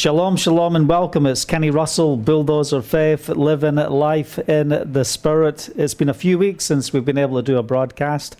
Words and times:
Shalom, 0.00 0.38
shalom, 0.38 0.76
and 0.76 0.88
welcome. 0.88 1.26
It's 1.26 1.44
Kenny 1.44 1.68
Russell, 1.68 2.16
Bulldozer 2.16 2.80
Faith, 2.80 3.28
living 3.28 3.74
life 3.74 4.38
in 4.48 4.68
the 4.70 5.04
Spirit. 5.04 5.68
It's 5.76 5.92
been 5.92 6.08
a 6.08 6.14
few 6.14 6.38
weeks 6.38 6.64
since 6.64 6.90
we've 6.90 7.04
been 7.04 7.18
able 7.18 7.36
to 7.36 7.42
do 7.42 7.58
a 7.58 7.62
broadcast. 7.62 8.34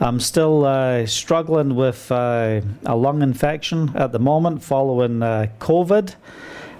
I'm 0.00 0.18
still 0.18 0.64
uh, 0.64 1.04
struggling 1.04 1.74
with 1.74 2.10
uh, 2.10 2.62
a 2.86 2.96
lung 2.96 3.20
infection 3.20 3.92
at 3.94 4.12
the 4.12 4.18
moment 4.18 4.62
following 4.62 5.22
uh, 5.22 5.48
COVID. 5.58 6.14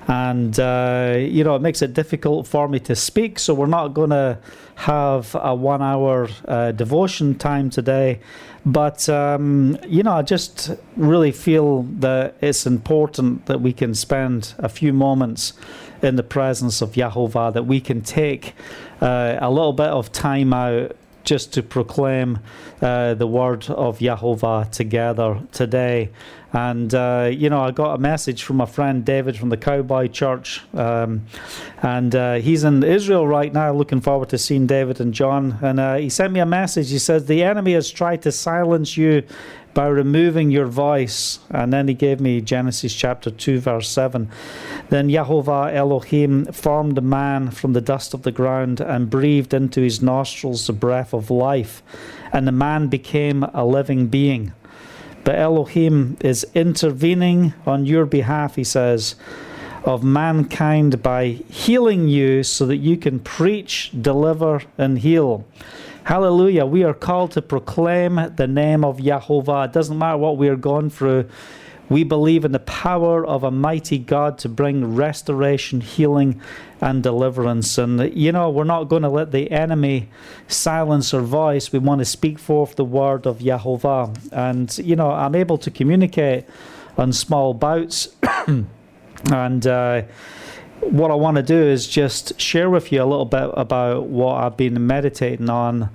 And, 0.06 0.58
uh, 0.60 1.16
you 1.18 1.44
know, 1.44 1.54
it 1.54 1.62
makes 1.62 1.80
it 1.80 1.94
difficult 1.94 2.46
for 2.46 2.68
me 2.68 2.78
to 2.80 2.94
speak, 2.94 3.38
so 3.38 3.54
we're 3.54 3.66
not 3.66 3.94
going 3.94 4.10
to 4.10 4.38
have 4.76 5.34
a 5.40 5.54
one 5.54 5.80
hour 5.80 6.28
uh, 6.46 6.72
devotion 6.72 7.36
time 7.36 7.70
today. 7.70 8.20
But, 8.66 9.08
um, 9.08 9.78
you 9.86 10.02
know, 10.02 10.12
I 10.12 10.22
just 10.22 10.70
really 10.96 11.32
feel 11.32 11.82
that 12.00 12.36
it's 12.40 12.66
important 12.66 13.46
that 13.46 13.60
we 13.60 13.72
can 13.72 13.94
spend 13.94 14.54
a 14.58 14.68
few 14.68 14.92
moments 14.92 15.54
in 16.02 16.16
the 16.16 16.22
presence 16.22 16.82
of 16.82 16.92
Yahovah, 16.92 17.52
that 17.54 17.64
we 17.64 17.80
can 17.80 18.02
take 18.02 18.54
uh, 19.00 19.38
a 19.40 19.50
little 19.50 19.72
bit 19.72 19.88
of 19.88 20.12
time 20.12 20.52
out 20.52 20.96
just 21.24 21.54
to 21.54 21.62
proclaim 21.62 22.38
uh, 22.82 23.14
the 23.14 23.26
word 23.26 23.66
of 23.70 23.98
Yahovah 23.98 24.70
together 24.70 25.40
today. 25.52 26.10
And, 26.54 26.94
uh, 26.94 27.30
you 27.32 27.50
know, 27.50 27.62
I 27.62 27.72
got 27.72 27.94
a 27.94 27.98
message 27.98 28.44
from 28.44 28.56
my 28.58 28.66
friend 28.66 29.04
David 29.04 29.36
from 29.36 29.48
the 29.48 29.56
Cowboy 29.56 30.06
Church. 30.06 30.62
Um, 30.72 31.26
and 31.82 32.14
uh, 32.14 32.34
he's 32.34 32.62
in 32.62 32.84
Israel 32.84 33.26
right 33.26 33.52
now, 33.52 33.72
looking 33.72 34.00
forward 34.00 34.28
to 34.28 34.38
seeing 34.38 34.68
David 34.68 35.00
and 35.00 35.12
John. 35.12 35.58
And 35.60 35.80
uh, 35.80 35.96
he 35.96 36.08
sent 36.08 36.32
me 36.32 36.38
a 36.38 36.46
message. 36.46 36.90
He 36.90 37.00
says, 37.00 37.26
The 37.26 37.42
enemy 37.42 37.72
has 37.72 37.90
tried 37.90 38.22
to 38.22 38.30
silence 38.30 38.96
you 38.96 39.24
by 39.74 39.88
removing 39.88 40.52
your 40.52 40.66
voice. 40.66 41.40
And 41.50 41.72
then 41.72 41.88
he 41.88 41.94
gave 41.94 42.20
me 42.20 42.40
Genesis 42.40 42.94
chapter 42.94 43.32
2, 43.32 43.58
verse 43.58 43.88
7. 43.88 44.30
Then 44.90 45.08
Yahovah 45.08 45.74
Elohim 45.74 46.44
formed 46.52 46.96
a 46.96 47.00
man 47.02 47.50
from 47.50 47.72
the 47.72 47.80
dust 47.80 48.14
of 48.14 48.22
the 48.22 48.30
ground 48.30 48.80
and 48.80 49.10
breathed 49.10 49.52
into 49.52 49.80
his 49.80 50.00
nostrils 50.00 50.68
the 50.68 50.72
breath 50.72 51.12
of 51.12 51.32
life. 51.32 51.82
And 52.32 52.46
the 52.46 52.52
man 52.52 52.86
became 52.86 53.42
a 53.42 53.66
living 53.66 54.06
being. 54.06 54.52
But 55.24 55.36
Elohim 55.36 56.18
is 56.20 56.46
intervening 56.54 57.54
on 57.66 57.86
your 57.86 58.04
behalf, 58.04 58.56
he 58.56 58.64
says, 58.64 59.14
of 59.84 60.04
mankind 60.04 61.02
by 61.02 61.26
healing 61.48 62.08
you 62.08 62.42
so 62.42 62.66
that 62.66 62.76
you 62.76 62.96
can 62.96 63.20
preach, 63.20 63.90
deliver, 64.00 64.62
and 64.78 64.98
heal. 64.98 65.46
Hallelujah. 66.04 66.66
We 66.66 66.84
are 66.84 66.94
called 66.94 67.32
to 67.32 67.42
proclaim 67.42 68.16
the 68.36 68.46
name 68.46 68.84
of 68.84 68.98
Yahovah. 68.98 69.66
It 69.66 69.72
doesn't 69.72 69.98
matter 69.98 70.18
what 70.18 70.36
we 70.36 70.48
are 70.48 70.56
going 70.56 70.90
through. 70.90 71.28
We 71.88 72.02
believe 72.04 72.44
in 72.44 72.52
the 72.52 72.60
power 72.60 73.24
of 73.24 73.44
a 73.44 73.50
mighty 73.50 73.98
God 73.98 74.38
to 74.38 74.48
bring 74.48 74.94
restoration, 74.94 75.80
healing, 75.80 76.40
and 76.80 77.02
deliverance. 77.02 77.76
And, 77.78 78.14
you 78.16 78.32
know, 78.32 78.50
we're 78.50 78.64
not 78.64 78.84
going 78.84 79.02
to 79.02 79.08
let 79.08 79.32
the 79.32 79.50
enemy 79.50 80.08
silence 80.48 81.12
our 81.12 81.20
voice. 81.20 81.72
We 81.72 81.78
want 81.78 82.00
to 82.00 82.04
speak 82.04 82.38
forth 82.38 82.76
the 82.76 82.84
word 82.84 83.26
of 83.26 83.38
Yahovah. 83.38 84.32
And, 84.32 84.76
you 84.78 84.96
know, 84.96 85.10
I'm 85.10 85.34
able 85.34 85.58
to 85.58 85.70
communicate 85.70 86.44
on 86.96 87.12
small 87.12 87.54
bouts. 87.54 88.08
and, 89.32 89.66
uh, 89.66 90.02
what 90.80 91.10
I 91.10 91.14
want 91.14 91.36
to 91.36 91.42
do 91.42 91.56
is 91.62 91.86
just 91.88 92.38
share 92.38 92.68
with 92.68 92.92
you 92.92 93.02
a 93.02 93.06
little 93.06 93.24
bit 93.24 93.50
about 93.54 94.06
what 94.06 94.42
I've 94.42 94.56
been 94.56 94.86
meditating 94.86 95.48
on 95.48 95.88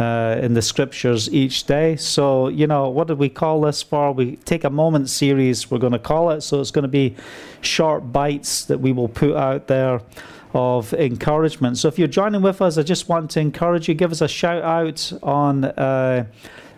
uh, 0.00 0.38
in 0.40 0.54
the 0.54 0.62
scriptures 0.62 1.32
each 1.32 1.64
day. 1.64 1.94
So, 1.96 2.48
you 2.48 2.66
know, 2.66 2.88
what 2.88 3.08
did 3.08 3.18
we 3.18 3.28
call 3.28 3.60
this 3.60 3.82
for? 3.82 4.12
We 4.12 4.36
take 4.36 4.64
a 4.64 4.70
moment 4.70 5.10
series, 5.10 5.70
we're 5.70 5.78
going 5.78 5.92
to 5.92 5.98
call 5.98 6.30
it. 6.30 6.40
So, 6.40 6.60
it's 6.60 6.70
going 6.70 6.84
to 6.84 6.88
be 6.88 7.16
short 7.60 8.10
bites 8.10 8.64
that 8.64 8.78
we 8.78 8.92
will 8.92 9.08
put 9.08 9.36
out 9.36 9.66
there 9.66 10.00
of 10.54 10.94
encouragement. 10.94 11.76
So, 11.76 11.88
if 11.88 11.98
you're 11.98 12.08
joining 12.08 12.40
with 12.40 12.62
us, 12.62 12.78
I 12.78 12.82
just 12.82 13.10
want 13.10 13.30
to 13.32 13.40
encourage 13.40 13.88
you, 13.88 13.94
give 13.94 14.10
us 14.10 14.22
a 14.22 14.28
shout 14.28 14.62
out 14.62 15.12
on. 15.22 15.64
Uh, 15.66 16.26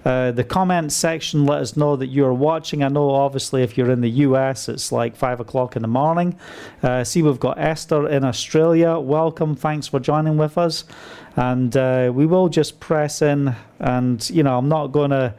uh, 0.05 0.33
the 0.33 0.45
comment 0.45 0.93
section, 0.93 1.47
let 1.47 1.61
us 1.61 1.77
know 1.77 1.97
that 1.97 2.09
you're 2.09 2.35
watching. 2.35 2.83
I 2.83 2.89
know, 2.89 3.11
obviously, 3.11 3.63
if 3.63 3.77
you're 3.77 3.91
in 3.91 4.01
the 4.01 4.11
US, 4.11 4.69
it's 4.69 4.91
like 4.91 5.15
5 5.17 5.41
o'clock 5.41 5.77
in 5.77 5.83
the 5.83 5.89
morning. 5.89 6.37
Uh, 6.83 7.05
see, 7.05 7.23
we've 7.23 7.39
got 7.39 7.59
Esther 7.59 8.09
in 8.09 8.25
Australia. 8.25 8.99
Welcome. 8.99 9.55
Thanks 9.55 9.87
for 9.87 10.01
joining 10.01 10.37
with 10.37 10.59
us. 10.59 10.85
And 11.37 11.77
uh, 11.77 12.11
we 12.15 12.27
will 12.27 12.49
just 12.49 12.81
press 12.81 13.23
in. 13.23 13.55
And, 13.79 14.29
you 14.31 14.43
know, 14.43 14.59
I'm 14.59 14.69
not 14.69 14.89
going 14.89 15.11
to 15.11 15.35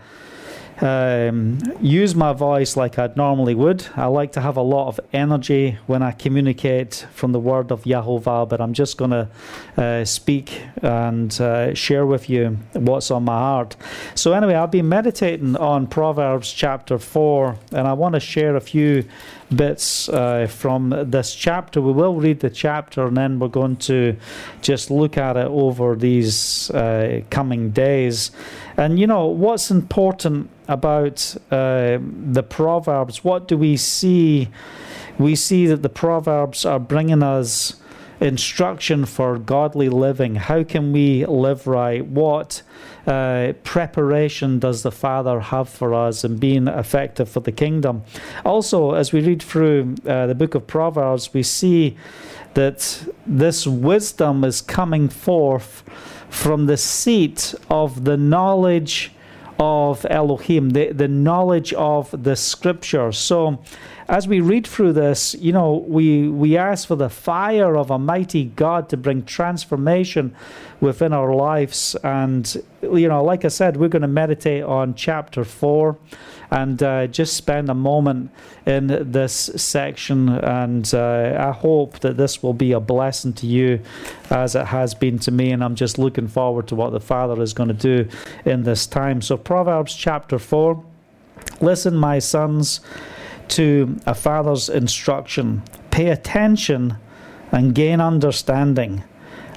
um, 0.82 1.60
use 1.82 2.16
my 2.16 2.34
voice 2.34 2.76
like 2.76 2.98
I'd 2.98 3.16
normally 3.16 3.56
would. 3.56 3.86
I 3.96 4.08
like 4.08 4.32
to 4.34 4.42
have 4.42 4.58
a 4.58 4.62
lot 4.62 4.88
of 4.88 5.00
energy 5.12 5.78
when 5.88 6.02
I 6.02 6.12
communicate 6.12 7.06
from 7.14 7.32
the 7.32 7.40
word 7.40 7.72
of 7.72 7.84
Yahovah, 7.84 8.50
but 8.50 8.60
I'm 8.60 8.74
just 8.74 8.98
going 8.98 9.12
to 9.12 9.30
uh, 9.78 10.06
speak 10.06 10.62
and 10.82 11.40
uh, 11.40 11.74
share 11.74 12.06
with 12.06 12.30
you 12.30 12.58
what's 12.74 13.12
on 13.12 13.26
my 13.26 13.38
heart. 13.38 13.76
So, 14.16 14.34
anyway, 14.34 14.56
I've 14.56 14.72
been 14.72 14.90
meditating 14.90 15.56
on 15.58 15.88
Proverbs 15.88 16.52
chapter 16.52 16.98
4, 16.98 17.58
and 17.72 17.88
I 17.88 17.94
want 17.94 18.14
to 18.16 18.20
share 18.20 18.56
a 18.56 18.62
few 18.62 19.06
bits 19.56 20.10
uh, 20.10 20.48
from 20.48 20.90
this 21.06 21.34
chapter. 21.36 21.82
We 21.82 21.92
will 21.92 22.16
read 22.16 22.40
the 22.40 22.50
chapter 22.50 23.06
and 23.06 23.18
then 23.18 23.40
we're 23.40 23.48
going 23.48 23.78
to 23.78 24.16
just 24.62 24.92
look 24.92 25.18
at 25.18 25.38
it 25.38 25.48
over 25.48 25.96
these 25.96 26.70
uh, 26.72 27.22
coming 27.30 27.72
days. 27.72 28.32
And 28.78 29.00
you 29.00 29.08
know, 29.08 29.28
what's 29.28 29.72
important 29.72 30.50
about 30.68 31.36
uh, 31.52 32.00
the 32.02 32.44
Proverbs? 32.44 33.24
What 33.24 33.48
do 33.48 33.58
we 33.58 33.78
see? 33.78 34.50
We 35.18 35.36
see 35.36 35.68
that 35.68 35.84
the 35.84 35.90
Proverbs 35.90 36.66
are 36.66 36.80
bringing 36.80 37.22
us 37.22 37.76
instruction 38.20 39.06
for 39.06 39.38
godly 39.38 39.90
living. 39.90 40.36
How 40.36 40.64
can 40.64 40.94
we 40.94 41.26
live 41.26 41.68
right? 41.68 42.06
What 42.06 42.64
uh, 43.08 43.54
preparation 43.64 44.60
does 44.60 44.84
the 44.84 44.92
Father 44.92 45.40
have 45.40 45.68
for 45.68 45.94
us 45.94 46.24
in 46.24 46.38
being 46.38 46.68
effective 46.68 47.30
for 47.30 47.42
the 47.42 47.52
kingdom? 47.52 48.04
Also, 48.46 48.94
as 48.94 49.12
we 49.12 49.22
read 49.22 49.42
through 49.42 49.96
uh, 50.08 50.28
the 50.28 50.36
book 50.36 50.56
of 50.56 50.66
Proverbs, 50.68 51.34
we 51.34 51.44
see 51.44 51.98
that 52.54 53.06
this 53.26 53.68
wisdom 53.68 54.44
is 54.44 54.62
coming 54.62 55.10
forth 55.10 55.84
from 56.30 56.66
the 56.66 56.78
seat 56.78 57.54
of 57.70 58.06
the 58.06 58.18
knowledge 58.18 59.12
of 59.60 60.06
Elohim, 60.10 60.72
the, 60.72 60.92
the 60.92 61.08
knowledge 61.08 61.74
of 61.74 62.24
the 62.24 62.36
scripture. 62.36 63.12
So, 63.12 63.60
as 64.08 64.28
we 64.28 64.42
read 64.42 64.68
through 64.68 64.94
this, 64.94 65.36
you 65.36 65.52
know, 65.52 65.86
we, 65.88 66.28
we 66.28 66.58
ask 66.58 66.88
for 66.88 66.96
the 66.96 67.10
fire 67.10 67.76
of 67.76 67.92
a 67.92 67.98
mighty 67.98 68.46
God 68.46 68.90
to 68.90 68.98
bring 68.98 69.24
transformation 69.24 70.36
within 70.82 71.14
our 71.14 71.34
lives. 71.34 71.96
And, 72.04 72.62
you 72.82 73.08
know, 73.08 73.24
like 73.24 73.46
I 73.46 73.48
said, 73.48 73.78
we're 73.78 73.90
going 73.90 74.02
to 74.02 74.08
meditate 74.08 74.64
on 74.64 74.96
chapter 74.96 75.44
4 75.44 75.98
and 76.52 76.84
uh, 76.84 77.08
just 77.08 77.36
spend 77.36 77.70
a 77.70 77.74
moment 77.74 78.30
in 78.66 78.88
this 79.12 79.34
section. 79.56 80.30
And 80.30 80.94
uh, 80.94 81.36
I 81.40 81.52
hope 81.52 82.00
that 82.00 82.18
this 82.18 82.44
will 82.44 82.54
be 82.54 82.74
a 82.74 82.80
blessing 82.80 83.34
to 83.34 83.48
you 83.48 83.82
as 84.30 84.56
it 84.56 84.68
has 84.68 84.94
been 84.94 85.18
to 85.20 85.32
me. 85.32 85.52
And 85.52 85.64
I'm 85.64 85.76
just 85.76 85.98
looking 85.98 86.28
forward 86.28 86.68
to 86.68 86.76
what 86.76 86.92
the 86.92 87.00
Father 87.00 87.42
is 87.42 87.54
going 87.54 87.70
to 87.70 87.74
do 87.74 88.08
in 88.46 88.64
this 88.64 88.86
time. 88.86 89.22
So, 89.22 89.38
Proverbs 89.38 89.96
chapter 89.96 90.38
4 90.38 90.84
Listen, 91.62 91.96
my 91.96 92.20
sons, 92.20 92.82
to 93.54 94.00
a 94.08 94.16
father's 94.16 94.68
instruction. 94.68 95.62
Pay 95.92 96.10
attention 96.10 96.98
and 97.52 97.76
gain 97.76 98.02
understanding. 98.02 99.04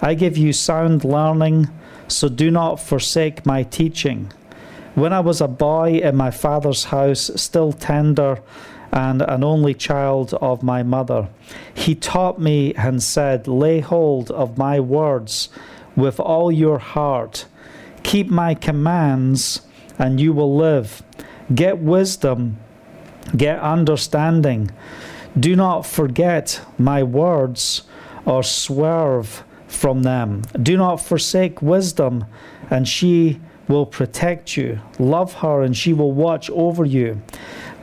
I 0.02 0.12
give 0.12 0.36
you 0.36 0.52
sound 0.52 1.02
learning, 1.02 1.70
so 2.06 2.28
do 2.28 2.50
not 2.50 2.76
forsake 2.76 3.46
my 3.46 3.62
teaching. 3.62 4.32
When 4.94 5.14
I 5.14 5.20
was 5.20 5.40
a 5.40 5.48
boy 5.48 5.98
in 5.98 6.14
my 6.14 6.30
father's 6.30 6.84
house, 6.84 7.30
still 7.36 7.72
tender 7.72 8.42
and 8.92 9.22
an 9.22 9.42
only 9.42 9.72
child 9.72 10.34
of 10.34 10.62
my 10.62 10.82
mother, 10.82 11.28
he 11.72 11.94
taught 11.94 12.38
me 12.38 12.74
and 12.74 13.02
said, 13.02 13.48
Lay 13.48 13.80
hold 13.80 14.30
of 14.30 14.58
my 14.58 14.78
words 14.78 15.48
with 15.96 16.20
all 16.20 16.52
your 16.52 16.78
heart. 16.78 17.46
Keep 18.02 18.28
my 18.28 18.54
commands, 18.54 19.62
and 19.98 20.20
you 20.20 20.34
will 20.34 20.54
live. 20.54 21.02
Get 21.54 21.78
wisdom, 21.78 22.58
get 23.34 23.58
understanding. 23.60 24.70
Do 25.38 25.56
not 25.56 25.86
forget 25.86 26.60
my 26.78 27.02
words 27.02 27.82
or 28.24 28.42
swerve 28.42 29.44
from 29.68 30.02
them. 30.02 30.42
Do 30.62 30.76
not 30.76 30.96
forsake 30.96 31.60
wisdom, 31.62 32.24
and 32.70 32.86
she 32.86 33.40
will 33.68 33.86
protect 33.86 34.56
you. 34.56 34.80
Love 34.98 35.34
her, 35.34 35.62
and 35.62 35.76
she 35.76 35.92
will 35.92 36.12
watch 36.12 36.50
over 36.50 36.84
you. 36.84 37.20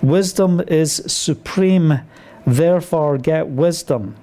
Wisdom 0.02 0.62
is 0.68 1.04
supreme, 1.08 2.00
therefore, 2.46 3.18
get 3.18 3.48
wisdom. 3.48 4.16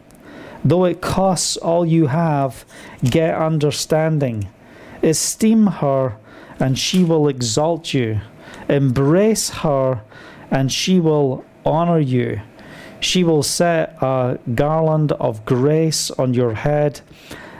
Though 0.64 0.84
it 0.84 1.00
costs 1.00 1.56
all 1.56 1.86
you 1.86 2.08
have, 2.08 2.64
get 3.02 3.34
understanding. 3.34 4.48
Esteem 5.02 5.66
her, 5.66 6.16
and 6.58 6.78
she 6.78 7.02
will 7.02 7.28
exalt 7.28 7.94
you. 7.94 8.20
Embrace 8.68 9.50
her, 9.50 10.02
and 10.50 10.70
she 10.72 11.00
will 11.00 11.44
honor 11.64 11.98
you. 11.98 12.40
She 13.00 13.24
will 13.24 13.42
set 13.42 13.96
a 14.02 14.38
garland 14.54 15.12
of 15.12 15.44
grace 15.44 16.10
on 16.12 16.34
your 16.34 16.54
head 16.54 17.00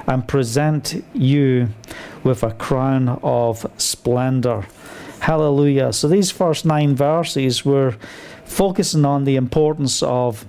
and 0.06 0.26
present 0.26 1.04
you 1.14 1.68
with 2.24 2.42
a 2.42 2.52
crown 2.52 3.08
of 3.22 3.70
splendor. 3.76 4.66
Hallelujah. 5.20 5.92
So 5.92 6.08
these 6.08 6.30
first 6.30 6.64
nine 6.64 6.94
verses 6.94 7.64
were 7.64 7.96
focusing 8.44 9.04
on 9.04 9.24
the 9.24 9.36
importance 9.36 10.02
of 10.02 10.44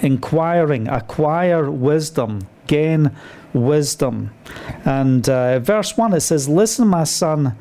inquiring, 0.00 0.88
acquire 0.88 1.70
wisdom, 1.70 2.46
gain 2.66 3.10
wisdom. 3.52 4.30
And 4.84 5.28
uh, 5.28 5.58
verse 5.60 5.96
1 5.96 6.14
it 6.14 6.20
says, 6.20 6.48
Listen, 6.48 6.88
my 6.88 7.04
son, 7.04 7.56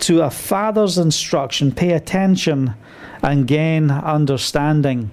to 0.00 0.22
a 0.22 0.30
father's 0.30 0.98
instruction, 0.98 1.72
pay 1.72 1.92
attention 1.92 2.74
and 3.26 3.46
gain 3.46 3.90
understanding. 3.90 5.10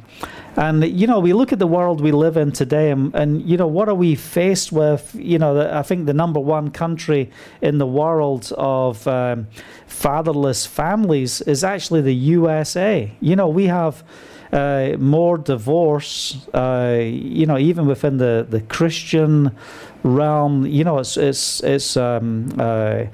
And 0.55 0.83
you 0.83 1.07
know, 1.07 1.19
we 1.19 1.33
look 1.33 1.51
at 1.51 1.57
the 1.57 1.67
world 1.67 1.99
we 1.99 2.11
live 2.11 2.37
in 2.37 2.51
today, 2.51 2.91
and, 2.91 3.13
and, 3.15 3.41
you 3.41 3.57
know, 3.57 3.65
what 3.65 3.89
are 3.89 3.95
we 3.95 4.13
faced 4.13 4.71
with? 4.71 5.15
You 5.15 5.39
know, 5.39 5.67
I 5.67 5.81
think 5.81 6.05
the 6.05 6.13
number 6.13 6.39
one 6.39 6.69
country 6.69 7.31
in 7.61 7.79
the 7.79 7.87
world 7.87 8.53
of 8.55 9.07
um, 9.07 9.47
fatherless 9.87 10.67
families 10.67 11.41
is 11.41 11.63
actually 11.63 12.01
the 12.01 12.13
USA. 12.13 13.11
You 13.19 13.35
know, 13.35 13.49
we 13.49 13.65
have. 13.65 14.03
Uh, 14.53 14.95
more 14.99 15.39
divorce, 15.39 16.47
uh, 16.53 16.99
you 17.01 17.43
know, 17.43 17.57
even 17.57 17.87
within 17.87 18.17
the, 18.17 18.45
the 18.47 18.61
Christian 18.61 19.49
realm, 20.03 20.67
you 20.67 20.83
know, 20.83 20.99
it's 20.99 21.17
it's 21.17 21.63
it's 21.63 21.97
um, 21.97 22.53
uh, 22.59 23.05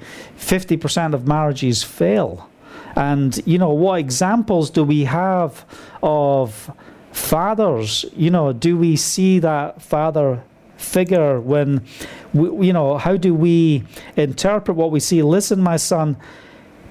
of 1.14 1.26
marriages 1.26 1.82
fail, 1.82 2.49
and 2.96 3.40
you 3.46 3.58
know, 3.58 3.70
what 3.70 3.98
examples 3.98 4.70
do 4.70 4.84
we 4.84 5.04
have 5.04 5.64
of 6.02 6.70
fathers, 7.12 8.04
you 8.14 8.30
know, 8.30 8.52
do 8.52 8.76
we 8.76 8.96
see 8.96 9.38
that 9.40 9.82
father 9.82 10.42
figure 10.76 11.40
when, 11.40 11.84
we, 12.32 12.68
you 12.68 12.72
know, 12.72 12.98
how 12.98 13.16
do 13.16 13.34
we 13.34 13.84
interpret 14.16 14.76
what 14.76 14.90
we 14.90 15.00
see? 15.00 15.22
Listen, 15.22 15.60
my 15.60 15.76
son, 15.76 16.16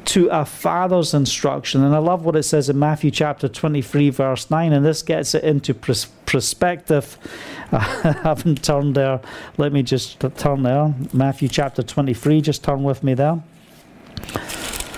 to 0.05 0.27
a 0.29 0.43
father's 0.43 1.13
instruction. 1.13 1.83
And 1.83 1.93
I 1.93 1.99
love 1.99 2.25
what 2.25 2.35
it 2.35 2.43
says 2.43 2.69
in 2.69 2.79
Matthew 2.79 3.11
chapter 3.11 3.47
23, 3.47 4.09
verse 4.09 4.49
9, 4.49 4.73
and 4.73 4.85
this 4.85 5.03
gets 5.03 5.35
it 5.35 5.43
into 5.43 5.73
pers- 5.73 6.07
perspective. 6.25 7.17
I 7.71 8.15
haven't 8.23 8.63
turned 8.63 8.95
there. 8.95 9.21
Let 9.57 9.71
me 9.71 9.83
just 9.83 10.19
turn 10.37 10.63
there. 10.63 10.93
Matthew 11.13 11.47
chapter 11.47 11.83
23, 11.83 12.41
just 12.41 12.63
turn 12.63 12.83
with 12.83 13.03
me 13.03 13.13
there. 13.13 13.43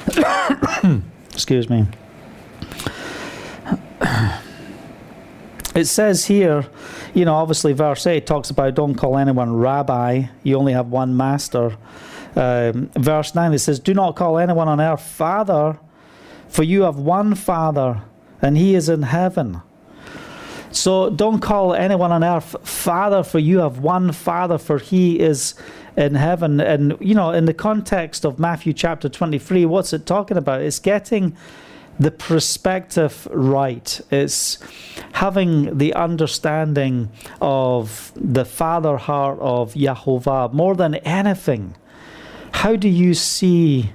Excuse 1.33 1.69
me. 1.69 1.87
it 5.75 5.85
says 5.85 6.25
here, 6.25 6.65
you 7.13 7.25
know, 7.25 7.35
obviously 7.35 7.73
verse 7.73 8.05
8 8.05 8.25
talks 8.25 8.49
about 8.49 8.75
don't 8.75 8.95
call 8.95 9.17
anyone 9.17 9.55
rabbi, 9.55 10.25
you 10.43 10.57
only 10.57 10.73
have 10.73 10.87
one 10.87 11.15
master. 11.15 11.77
Um, 12.35 12.89
verse 12.95 13.35
9 13.35 13.53
it 13.53 13.59
says, 13.59 13.79
Do 13.79 13.93
not 13.93 14.15
call 14.15 14.37
anyone 14.37 14.67
on 14.67 14.79
earth 14.79 15.03
father, 15.03 15.79
for 16.47 16.63
you 16.63 16.83
have 16.83 16.97
one 16.97 17.35
father, 17.35 18.01
and 18.41 18.57
he 18.57 18.75
is 18.75 18.89
in 18.89 19.03
heaven. 19.03 19.61
So 20.71 21.09
don't 21.09 21.39
call 21.39 21.73
anyone 21.73 22.11
on 22.11 22.23
earth 22.23 22.55
father, 22.67 23.23
for 23.23 23.39
you 23.39 23.59
have 23.59 23.79
one 23.79 24.11
father, 24.11 24.57
for 24.57 24.77
he 24.77 25.19
is 25.19 25.53
in 25.97 26.15
heaven. 26.15 26.61
And, 26.61 26.97
you 26.99 27.13
know, 27.13 27.31
in 27.31 27.45
the 27.45 27.53
context 27.53 28.25
of 28.25 28.39
Matthew 28.39 28.73
chapter 28.73 29.09
23, 29.09 29.65
what's 29.65 29.93
it 29.93 30.05
talking 30.05 30.37
about? 30.37 30.61
It's 30.61 30.79
getting 30.79 31.35
the 31.99 32.11
perspective 32.11 33.27
right. 33.31 33.99
It's 34.09 34.57
having 35.13 35.77
the 35.77 35.93
understanding 35.93 37.09
of 37.41 38.11
the 38.15 38.45
father 38.45 38.97
heart 38.97 39.39
of 39.39 39.73
Yahovah 39.73 40.53
more 40.53 40.75
than 40.75 40.95
anything. 40.95 41.75
How 42.53 42.75
do 42.75 42.87
you 42.87 43.13
see 43.13 43.91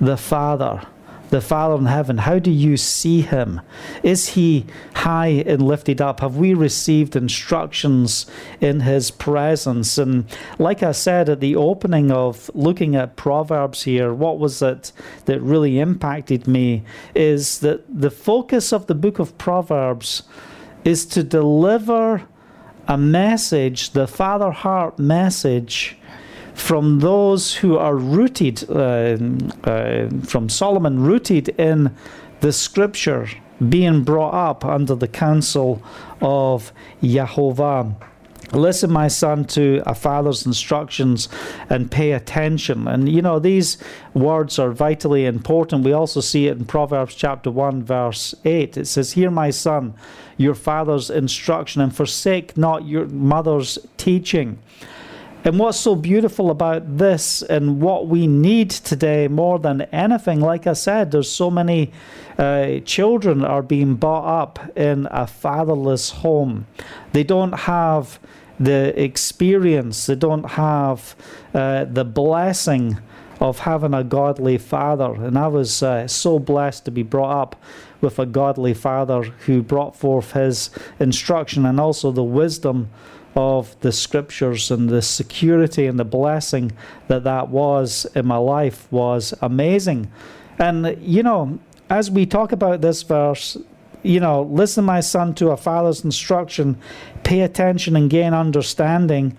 the 0.00 0.16
Father? 0.16 0.82
The 1.30 1.40
Father 1.40 1.74
in 1.76 1.86
heaven, 1.86 2.18
how 2.18 2.38
do 2.38 2.50
you 2.50 2.76
see 2.76 3.20
him? 3.20 3.60
Is 4.02 4.30
he 4.30 4.66
high 4.94 5.44
and 5.46 5.62
lifted 5.62 6.00
up? 6.00 6.20
Have 6.20 6.36
we 6.36 6.54
received 6.54 7.16
instructions 7.16 8.26
in 8.60 8.80
his 8.80 9.10
presence? 9.10 9.98
And 9.98 10.24
like 10.58 10.82
I 10.82 10.92
said 10.92 11.28
at 11.28 11.40
the 11.40 11.56
opening 11.56 12.10
of 12.10 12.50
looking 12.54 12.96
at 12.96 13.16
Proverbs 13.16 13.82
here, 13.82 14.12
what 14.12 14.38
was 14.38 14.62
it 14.62 14.92
that 15.26 15.40
really 15.40 15.78
impacted 15.78 16.46
me 16.46 16.82
is 17.14 17.60
that 17.60 17.84
the 17.88 18.10
focus 18.10 18.72
of 18.72 18.86
the 18.86 18.94
book 18.94 19.18
of 19.18 19.36
Proverbs 19.38 20.22
is 20.84 21.04
to 21.06 21.22
deliver 21.22 22.26
a 22.86 22.96
message, 22.96 23.90
the 23.90 24.06
Father 24.06 24.50
heart 24.50 24.98
message 24.98 25.98
from 26.58 26.98
those 26.98 27.54
who 27.54 27.78
are 27.78 27.96
rooted, 27.96 28.68
uh, 28.68 29.16
uh, 29.64 30.08
from 30.24 30.48
Solomon, 30.48 31.00
rooted 31.00 31.48
in 31.50 31.94
the 32.40 32.52
scripture, 32.52 33.28
being 33.68 34.02
brought 34.02 34.34
up 34.34 34.64
under 34.64 34.94
the 34.94 35.08
counsel 35.08 35.82
of 36.20 36.72
Yahovah. 37.02 37.94
Listen, 38.52 38.90
my 38.90 39.08
son, 39.08 39.44
to 39.44 39.82
a 39.86 39.94
father's 39.94 40.46
instructions 40.46 41.28
and 41.68 41.90
pay 41.90 42.12
attention. 42.12 42.88
And 42.88 43.08
you 43.08 43.22
know, 43.22 43.38
these 43.38 43.76
words 44.14 44.58
are 44.58 44.72
vitally 44.72 45.26
important. 45.26 45.84
We 45.84 45.92
also 45.92 46.20
see 46.20 46.46
it 46.48 46.56
in 46.56 46.64
Proverbs 46.64 47.14
chapter 47.14 47.50
1, 47.50 47.84
verse 47.84 48.34
8. 48.44 48.78
It 48.78 48.86
says, 48.86 49.12
Hear, 49.12 49.30
my 49.30 49.50
son, 49.50 49.94
your 50.38 50.54
father's 50.54 51.10
instruction, 51.10 51.82
and 51.82 51.94
forsake 51.94 52.56
not 52.56 52.86
your 52.86 53.06
mother's 53.06 53.78
teaching. 53.96 54.58
And 55.44 55.58
what's 55.58 55.78
so 55.78 55.94
beautiful 55.94 56.50
about 56.50 56.98
this 56.98 57.42
and 57.42 57.80
what 57.80 58.08
we 58.08 58.26
need 58.26 58.70
today 58.70 59.28
more 59.28 59.58
than 59.58 59.82
anything, 59.82 60.40
like 60.40 60.66
I 60.66 60.72
said, 60.72 61.12
there's 61.12 61.30
so 61.30 61.48
many 61.48 61.92
uh, 62.36 62.80
children 62.84 63.44
are 63.44 63.62
being 63.62 63.94
brought 63.94 64.42
up 64.42 64.76
in 64.76 65.06
a 65.10 65.28
fatherless 65.28 66.10
home. 66.10 66.66
They 67.12 67.22
don't 67.22 67.52
have 67.52 68.18
the 68.58 69.00
experience, 69.00 70.06
they 70.06 70.16
don't 70.16 70.50
have 70.50 71.14
uh, 71.54 71.84
the 71.84 72.04
blessing 72.04 72.98
of 73.40 73.60
having 73.60 73.94
a 73.94 74.02
godly 74.02 74.58
father. 74.58 75.14
And 75.14 75.38
I 75.38 75.46
was 75.46 75.82
uh, 75.82 76.08
so 76.08 76.40
blessed 76.40 76.84
to 76.86 76.90
be 76.90 77.04
brought 77.04 77.40
up 77.40 77.62
with 78.00 78.18
a 78.18 78.26
godly 78.26 78.74
father 78.74 79.22
who 79.22 79.62
brought 79.62 79.94
forth 79.94 80.32
his 80.32 80.70
instruction 80.98 81.64
and 81.64 81.78
also 81.78 82.10
the 82.10 82.24
wisdom 82.24 82.90
of 83.34 83.78
the 83.80 83.92
scriptures 83.92 84.70
and 84.70 84.88
the 84.88 85.02
security 85.02 85.86
and 85.86 85.98
the 85.98 86.04
blessing 86.04 86.72
that 87.08 87.24
that 87.24 87.48
was 87.48 88.06
in 88.14 88.26
my 88.26 88.36
life 88.36 88.90
was 88.90 89.34
amazing. 89.40 90.10
And, 90.58 90.96
you 91.00 91.22
know, 91.22 91.58
as 91.88 92.10
we 92.10 92.26
talk 92.26 92.52
about 92.52 92.80
this 92.80 93.02
verse, 93.02 93.56
you 94.02 94.20
know, 94.20 94.42
listen, 94.42 94.84
my 94.84 95.00
son, 95.00 95.34
to 95.34 95.50
a 95.50 95.56
father's 95.56 96.04
instruction, 96.04 96.78
pay 97.24 97.40
attention 97.40 97.96
and 97.96 98.10
gain 98.10 98.34
understanding. 98.34 99.36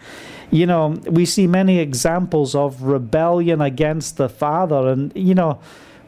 You 0.52 0.66
know, 0.66 1.00
we 1.08 1.26
see 1.26 1.48
many 1.48 1.80
examples 1.80 2.56
of 2.56 2.82
rebellion 2.82 3.62
against 3.62 4.18
the 4.18 4.30
father. 4.30 4.88
And, 4.90 5.12
you 5.16 5.36
know, 5.36 5.60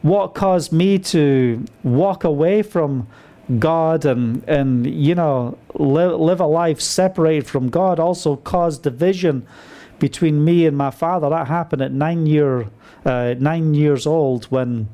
what 0.02 0.34
caused 0.34 0.72
me 0.72 0.98
to 0.98 1.64
walk 1.82 2.24
away 2.24 2.62
from 2.62 3.06
God 3.58 4.04
and 4.04 4.48
and 4.48 4.86
you 4.86 5.14
know 5.14 5.58
live, 5.74 6.18
live 6.20 6.40
a 6.40 6.46
life 6.46 6.80
separated 6.80 7.46
from 7.46 7.70
God 7.70 7.98
also 7.98 8.36
caused 8.36 8.82
division 8.82 9.46
between 9.98 10.44
me 10.44 10.66
and 10.66 10.76
my 10.76 10.90
father. 10.90 11.28
That 11.28 11.48
happened 11.48 11.82
at 11.82 11.92
nine 11.92 12.26
year 12.26 12.68
uh, 13.04 13.34
nine 13.38 13.74
years 13.74 14.06
old 14.06 14.44
when 14.46 14.88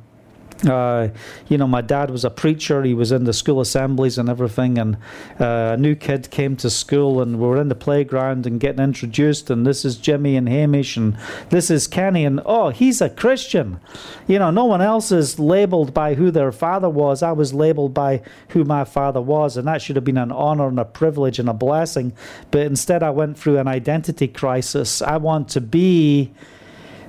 uh, 0.67 1.09
you 1.49 1.57
know, 1.57 1.69
my 1.69 1.81
dad 1.81 2.11
was 2.11 2.25
a 2.25 2.31
preacher. 2.31 2.83
He 2.83 2.95
was 2.95 3.13
in 3.13 3.25
the 3.25 3.33
school 3.33 3.61
assemblies 3.61 4.19
and 4.19 4.29
everything. 4.29 4.79
And 4.79 4.97
uh, 5.39 5.75
a 5.75 5.77
new 5.77 5.95
kid 5.95 6.31
came 6.31 6.57
to 6.57 6.71
school, 6.71 7.23
and 7.23 7.39
we 7.39 7.47
were 7.47 7.61
in 7.61 7.69
the 7.69 7.75
playground 7.75 8.47
and 8.47 8.59
getting 8.59 8.83
introduced. 8.83 9.51
And 9.51 9.67
this 9.67 9.85
is 9.85 9.97
Jimmy 9.97 10.37
and 10.37 10.49
Hamish, 10.49 10.97
and 10.97 11.17
this 11.51 11.71
is 11.71 11.87
Kenny. 11.87 12.25
And 12.25 12.41
oh, 12.45 12.71
he's 12.71 13.01
a 13.01 13.11
Christian. 13.11 13.79
You 14.27 14.39
know, 14.39 14.51
no 14.51 14.65
one 14.65 14.83
else 14.83 15.13
is 15.13 15.39
labeled 15.39 15.95
by 15.95 16.15
who 16.15 16.31
their 16.31 16.51
father 16.51 16.91
was. 16.91 17.23
I 17.23 17.33
was 17.33 17.55
labeled 17.55 17.95
by 17.95 18.23
who 18.49 18.65
my 18.65 18.85
father 18.85 19.21
was, 19.21 19.57
and 19.57 19.69
that 19.69 19.81
should 19.81 19.97
have 19.97 20.05
been 20.05 20.19
an 20.19 20.33
honor 20.33 20.69
and 20.69 20.81
a 20.81 20.85
privilege 20.85 21.39
and 21.39 21.49
a 21.49 21.55
blessing. 21.55 22.13
But 22.51 22.63
instead, 22.63 23.03
I 23.03 23.11
went 23.11 23.39
through 23.39 23.59
an 23.59 23.69
identity 23.69 24.27
crisis. 24.29 25.03
I 25.03 25.19
want 25.19 25.49
to 25.51 25.61
be. 25.61 26.33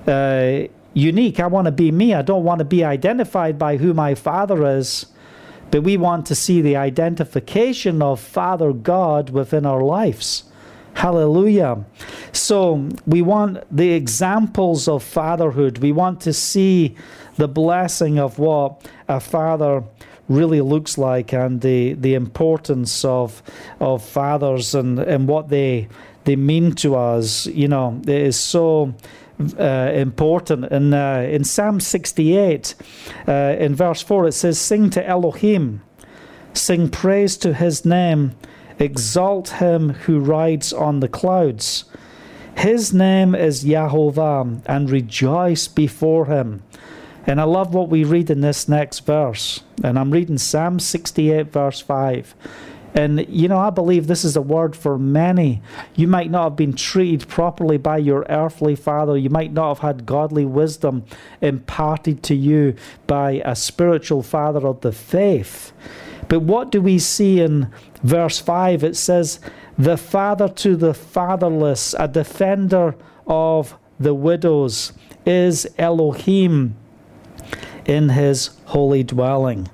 Uh, 0.08 0.68
unique. 0.94 1.40
I 1.40 1.48
want 1.48 1.66
to 1.66 1.72
be 1.72 1.92
me. 1.92 2.14
I 2.14 2.22
don't 2.22 2.44
want 2.44 2.60
to 2.60 2.66
be 2.66 2.84
identified 2.84 3.58
by 3.58 3.78
who 3.78 3.94
my 3.94 4.16
father 4.16 4.66
is, 4.78 5.06
but 5.72 5.84
we 5.84 5.98
want 5.98 6.26
to 6.28 6.36
see 6.36 6.62
the 6.62 6.76
identification 6.76 8.02
of 8.02 8.20
Father 8.20 8.74
God 8.74 9.30
within 9.30 9.66
our 9.66 9.84
lives. 9.84 10.44
Hallelujah. 10.94 11.86
So 12.34 12.90
we 13.06 13.22
want 13.22 13.64
the 13.76 13.92
examples 13.92 14.88
of 14.88 15.04
fatherhood. 15.04 15.78
We 15.78 15.92
want 15.92 16.22
to 16.22 16.34
see 16.34 16.96
the 17.38 17.48
blessing 17.48 18.20
of 18.20 18.38
what 18.38 18.86
a 19.08 19.20
father 19.20 19.84
really 20.28 20.62
looks 20.62 20.98
like 20.98 21.34
and 21.34 21.62
the, 21.62 21.94
the 21.94 22.14
importance 22.14 23.04
of 23.04 23.42
of 23.80 24.04
fathers 24.04 24.76
and, 24.76 25.00
and 25.00 25.28
what 25.28 25.50
they 25.50 25.88
they 26.26 26.36
mean 26.36 26.74
to 26.74 26.96
us. 26.96 27.48
You 27.48 27.68
know, 27.68 28.00
it 28.04 28.10
is 28.10 28.40
so 28.40 28.94
uh, 29.58 29.92
important. 29.94 30.66
And 30.66 30.94
uh, 30.94 31.26
in 31.30 31.44
Psalm 31.44 31.80
68, 31.80 32.76
uh, 33.28 33.56
in 33.60 33.76
verse 33.76 34.02
4, 34.02 34.28
it 34.28 34.34
says, 34.34 34.60
Sing 34.60 34.90
to 34.92 35.08
Elohim, 35.08 35.82
sing 36.54 36.90
praise 36.90 37.38
to 37.38 37.54
his 37.54 37.86
name, 37.86 38.36
exalt 38.80 39.50
him 39.50 39.90
who 39.90 40.20
rides 40.20 40.74
on 40.74 41.00
the 41.00 41.08
clouds. 41.08 41.86
His 42.58 42.94
name 42.94 43.36
is 43.36 43.64
Yahovah, 43.64 44.62
and 44.66 44.90
rejoice 44.90 45.68
before 45.68 46.26
him. 46.26 46.64
And 47.26 47.40
I 47.40 47.44
love 47.44 47.74
what 47.74 47.90
we 47.90 48.04
read 48.04 48.30
in 48.30 48.42
this 48.42 48.68
next 48.68 49.06
verse. 49.06 49.62
And 49.84 50.00
I'm 50.00 50.12
reading 50.12 50.38
Psalm 50.38 50.80
68, 50.80 51.52
verse 51.52 51.80
5. 51.80 52.36
And, 52.94 53.26
you 53.30 53.48
know, 53.48 53.60
I 53.60 53.70
believe 53.70 54.08
this 54.08 54.26
is 54.26 54.36
a 54.36 54.42
word 54.42 54.76
for 54.76 54.98
many. 54.98 55.62
You 55.96 56.08
might 56.08 56.32
not 56.32 56.44
have 56.44 56.56
been 56.56 56.74
treated 56.74 57.28
properly 57.28 57.78
by 57.78 57.98
your 57.98 58.26
earthly 58.30 58.76
father. 58.76 59.18
You 59.18 59.30
might 59.30 59.54
not 59.54 59.70
have 59.70 59.80
had 59.80 60.06
godly 60.06 60.46
wisdom 60.46 61.06
imparted 61.42 62.24
to 62.24 62.36
you 62.36 62.76
by 63.06 63.42
a 63.46 63.56
spiritual 63.56 64.24
father 64.24 64.66
of 64.66 64.82
the 64.82 64.92
faith. 64.92 65.72
But 66.28 66.42
what 66.42 66.72
do 66.72 66.82
we 66.82 67.00
see 67.00 67.42
in 67.42 67.72
verse 68.04 68.40
5? 68.40 68.84
It 68.84 68.96
says, 68.96 69.40
The 69.78 69.98
father 69.98 70.48
to 70.48 70.76
the 70.76 70.94
fatherless, 70.94 71.96
a 71.98 72.08
defender 72.08 72.96
of 73.28 73.76
the 74.00 74.14
widows, 74.14 74.94
is 75.26 75.68
Elohim 75.78 76.76
in 77.86 78.10
his 78.10 78.52
holy 78.66 79.04
dwelling. 79.04 79.70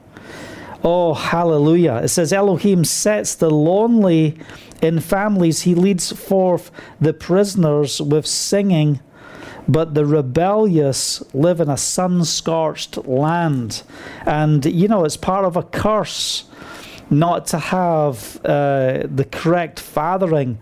Oh, 0.87 1.15
hallelujah. 1.15 2.01
It 2.03 2.09
says, 2.09 2.31
Elohim 2.31 2.85
sets 2.85 3.33
the 3.33 3.49
lonely 3.49 4.37
in 4.83 4.99
families. 4.99 5.63
He 5.63 5.73
leads 5.73 6.11
forth 6.11 6.69
the 7.01 7.11
prisoners 7.11 7.99
with 7.99 8.27
singing, 8.27 8.99
but 9.67 9.95
the 9.95 10.05
rebellious 10.05 11.23
live 11.33 11.59
in 11.59 11.69
a 11.69 11.75
sun 11.75 12.23
scorched 12.23 12.97
land. 13.07 13.81
And, 14.27 14.63
you 14.63 14.87
know, 14.87 15.05
it's 15.05 15.17
part 15.17 15.43
of 15.43 15.57
a 15.57 15.63
curse 15.63 16.43
not 17.09 17.47
to 17.47 17.57
have 17.57 18.39
uh, 18.45 19.07
the 19.07 19.27
correct 19.31 19.79
fathering 19.79 20.59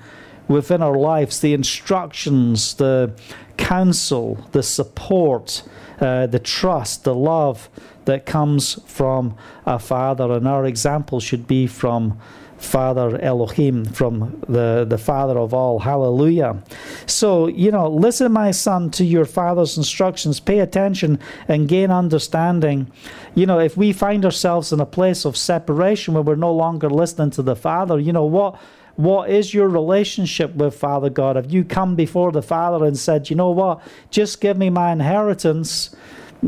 within 0.47 0.81
our 0.81 0.97
lives, 0.97 1.39
the 1.39 1.53
instructions, 1.53 2.75
the 2.75 3.13
counsel, 3.57 4.45
the 4.51 4.63
support, 4.63 5.63
uh, 5.99 6.27
the 6.27 6.39
trust, 6.39 7.03
the 7.03 7.15
love 7.15 7.69
that 8.05 8.25
comes 8.25 8.79
from 8.85 9.37
a 9.65 9.79
father. 9.79 10.31
And 10.31 10.47
our 10.47 10.65
example 10.65 11.19
should 11.19 11.47
be 11.47 11.67
from 11.67 12.19
Father 12.63 13.19
Elohim, 13.21 13.85
from 13.85 14.41
the, 14.47 14.85
the 14.87 14.97
Father 14.97 15.37
of 15.37 15.53
all. 15.53 15.79
Hallelujah. 15.79 16.63
So, 17.05 17.47
you 17.47 17.71
know, 17.71 17.89
listen, 17.89 18.31
my 18.31 18.51
son, 18.51 18.89
to 18.91 19.03
your 19.03 19.25
father's 19.25 19.77
instructions. 19.77 20.39
Pay 20.39 20.59
attention 20.59 21.19
and 21.47 21.67
gain 21.67 21.91
understanding. 21.91 22.89
You 23.35 23.45
know, 23.45 23.59
if 23.59 23.75
we 23.75 23.91
find 23.91 24.23
ourselves 24.23 24.71
in 24.71 24.79
a 24.79 24.85
place 24.85 25.25
of 25.25 25.35
separation 25.35 26.13
where 26.13 26.23
we're 26.23 26.35
no 26.35 26.53
longer 26.53 26.89
listening 26.89 27.31
to 27.31 27.41
the 27.41 27.55
Father, 27.55 27.99
you 27.99 28.13
know, 28.13 28.25
what 28.25 28.57
what 28.95 29.29
is 29.29 29.53
your 29.53 29.67
relationship 29.67 30.53
with 30.55 30.75
Father 30.75 31.09
God? 31.09 31.35
Have 31.35 31.51
you 31.51 31.63
come 31.63 31.95
before 31.95 32.31
the 32.31 32.41
Father 32.41 32.85
and 32.85 32.97
said, 32.97 33.29
you 33.29 33.35
know 33.35 33.51
what, 33.51 33.81
just 34.11 34.41
give 34.41 34.57
me 34.57 34.69
my 34.69 34.91
inheritance? 34.91 35.95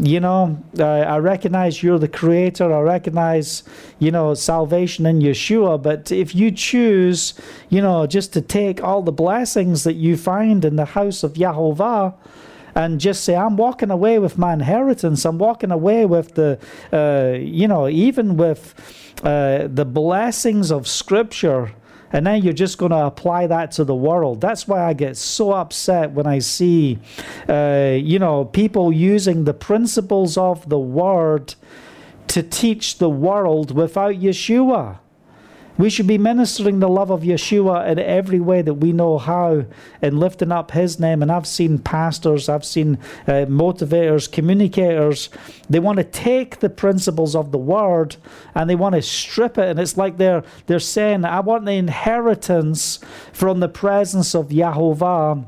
you 0.04 0.20
know, 0.20 0.62
I 0.78 1.18
recognize 1.18 1.82
you're 1.82 2.00
the 2.00 2.10
creator. 2.10 2.74
I 2.74 2.82
recognize, 2.82 3.64
you 4.00 4.12
know, 4.12 4.34
salvation 4.34 5.06
in 5.06 5.20
Yeshua. 5.20 5.82
But 5.82 6.12
if 6.12 6.36
you 6.36 6.52
choose, 6.52 7.34
you 7.70 7.82
know, 7.82 8.06
just 8.06 8.34
to 8.34 8.42
take 8.42 8.84
all 8.84 9.02
the 9.02 9.14
blessings 9.14 9.84
that 9.86 9.94
you 9.94 10.18
find 10.18 10.66
in 10.66 10.76
the 10.76 10.86
house 10.86 11.24
of 11.24 11.34
Yahovah 11.34 12.14
and 12.76 13.00
just 13.00 13.24
say, 13.24 13.36
I'm 13.36 13.56
walking 13.56 13.90
away 13.90 14.20
with 14.20 14.38
my 14.38 14.52
inheritance, 14.52 15.24
I'm 15.24 15.38
walking 15.38 15.72
away 15.72 16.06
with 16.06 16.36
the, 16.36 16.60
uh, 16.92 17.38
you 17.38 17.68
know, 17.68 17.88
even 17.88 18.36
with 18.36 18.76
uh, 19.24 19.68
the 19.68 19.86
blessings 19.86 20.72
of 20.72 20.90
Scripture 20.90 21.72
and 22.12 22.26
then 22.26 22.44
you're 22.44 22.54
just 22.54 22.78
going 22.78 22.92
to 22.92 23.06
apply 23.06 23.48
that 23.48 23.72
to 23.72 23.84
the 23.84 23.96
world. 23.96 24.42
That's 24.42 24.68
why 24.68 24.84
I 24.84 24.94
get 24.94 25.18
so 25.18 25.52
upset 25.52 26.12
when 26.12 26.28
I 26.28 26.40
see, 26.40 27.00
uh, 27.50 27.98
you 28.00 28.20
know, 28.20 28.46
people 28.46 28.92
using 28.92 29.44
the 29.46 29.54
principles 29.54 30.38
of 30.38 30.70
the 30.70 30.80
word 30.80 31.56
to 32.28 32.44
teach 32.44 32.98
the 32.98 33.10
world 33.10 33.72
without 33.76 34.16
Yeshua. 34.16 35.00
We 35.78 35.90
should 35.90 36.08
be 36.08 36.18
ministering 36.18 36.80
the 36.80 36.88
love 36.88 37.10
of 37.10 37.22
Yeshua 37.22 37.90
in 37.90 38.00
every 38.00 38.40
way 38.40 38.62
that 38.62 38.76
we 38.76 38.94
know 38.94 39.18
how 39.18 39.66
and 40.02 40.20
lifting 40.20 40.52
up 40.52 40.72
His 40.72 41.00
name. 41.00 41.22
And 41.22 41.32
I've 41.32 41.48
seen 41.48 41.80
pastors, 41.80 42.48
I've 42.48 42.66
seen 42.66 42.98
uh, 43.28 43.46
motivators, 43.48 44.32
communicators. 44.32 45.30
They 45.70 45.80
want 45.80 45.98
to 45.98 46.04
take 46.06 46.60
the 46.60 46.70
principles 46.70 47.36
of 47.36 47.52
the 47.52 47.58
Word 47.58 48.16
and 48.54 48.70
they 48.70 48.76
want 48.76 48.96
to 48.96 49.02
strip 49.02 49.58
it. 49.58 49.70
And 49.70 49.80
it's 49.80 49.98
like 49.98 50.18
they're, 50.18 50.44
they're 50.68 50.80
saying, 50.80 51.26
I 51.26 51.42
want 51.42 51.66
the 51.66 51.74
inheritance 51.74 53.00
from 53.34 53.60
the 53.60 53.70
presence 53.70 54.34
of 54.34 54.50
Yahovah 54.50 55.46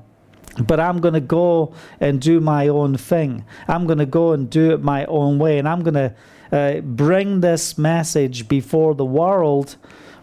but 0.66 0.80
I'm 0.80 1.00
going 1.02 1.14
to 1.14 1.20
go 1.20 1.74
and 2.00 2.20
do 2.20 2.40
my 2.40 2.68
own 2.68 2.98
thing. 2.98 3.46
I'm 3.68 3.86
going 3.86 4.00
to 4.00 4.08
go 4.08 4.32
and 4.32 4.50
do 4.50 4.72
it 4.72 4.82
my 4.82 5.06
own 5.06 5.38
way. 5.38 5.60
And 5.60 5.70
I'm 5.70 5.84
going 5.84 5.94
to 5.94 6.16
uh, 6.52 6.82
bring 6.82 7.42
this 7.42 7.78
message 7.78 8.48
before 8.48 8.96
the 8.96 9.06
world 9.06 9.76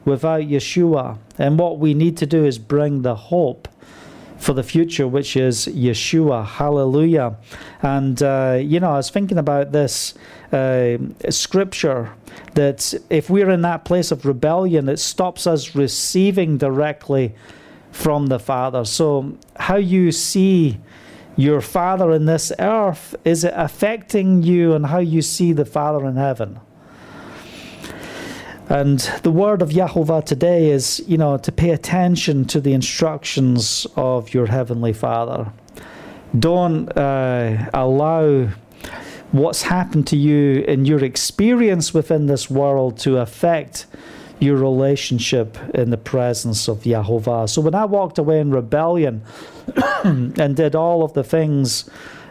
without 0.04 0.42
Yeshua. 0.42 1.18
And 1.38 1.58
what 1.58 1.78
we 1.78 1.94
need 1.94 2.16
to 2.18 2.26
do 2.26 2.44
is 2.44 2.58
bring 2.58 3.02
the 3.02 3.14
hope 3.14 3.68
for 4.38 4.52
the 4.52 4.62
future, 4.62 5.08
which 5.08 5.36
is 5.36 5.66
Yeshua. 5.66 6.46
Hallelujah. 6.46 7.36
And, 7.82 8.22
uh, 8.22 8.58
you 8.60 8.80
know, 8.80 8.90
I 8.90 8.96
was 8.96 9.10
thinking 9.10 9.38
about 9.38 9.72
this 9.72 10.14
uh, 10.52 10.98
scripture 11.30 12.12
that 12.54 12.94
if 13.10 13.30
we're 13.30 13.50
in 13.50 13.62
that 13.62 13.84
place 13.84 14.10
of 14.10 14.26
rebellion, 14.26 14.88
it 14.88 14.98
stops 14.98 15.46
us 15.46 15.74
receiving 15.74 16.58
directly 16.58 17.34
from 17.90 18.26
the 18.26 18.38
Father. 18.38 18.84
So, 18.84 19.36
how 19.56 19.76
you 19.76 20.12
see 20.12 20.78
your 21.36 21.60
Father 21.60 22.12
in 22.12 22.26
this 22.26 22.52
earth, 22.58 23.16
is 23.24 23.44
it 23.44 23.54
affecting 23.56 24.42
you 24.42 24.74
and 24.74 24.86
how 24.86 24.98
you 24.98 25.22
see 25.22 25.52
the 25.52 25.64
Father 25.64 26.04
in 26.06 26.16
heaven? 26.16 26.60
And 28.68 28.98
the 29.22 29.30
word 29.30 29.60
of 29.60 29.70
Yahovah 29.70 30.24
today 30.24 30.70
is, 30.70 31.02
you 31.06 31.18
know, 31.18 31.36
to 31.36 31.52
pay 31.52 31.70
attention 31.70 32.46
to 32.46 32.60
the 32.60 32.72
instructions 32.72 33.86
of 33.94 34.32
your 34.32 34.46
heavenly 34.46 34.92
Father. 34.92 35.52
Don't 36.38 36.88
uh, 36.96 37.70
allow 37.74 38.48
what's 39.32 39.62
happened 39.62 40.06
to 40.06 40.16
you 40.16 40.62
in 40.62 40.86
your 40.86 41.04
experience 41.04 41.92
within 41.92 42.26
this 42.26 42.48
world 42.48 42.98
to 42.98 43.18
affect 43.18 43.86
your 44.40 44.56
relationship 44.56 45.58
in 45.74 45.90
the 45.90 45.96
presence 45.96 46.68
of 46.68 46.84
Yahovah. 46.84 47.48
So 47.48 47.60
when 47.60 47.74
I 47.74 47.84
walked 47.84 48.18
away 48.18 48.40
in 48.40 48.50
rebellion 48.50 49.22
and 50.04 50.56
did 50.56 50.74
all 50.74 51.04
of 51.04 51.12
the 51.12 51.24
things 51.24 51.88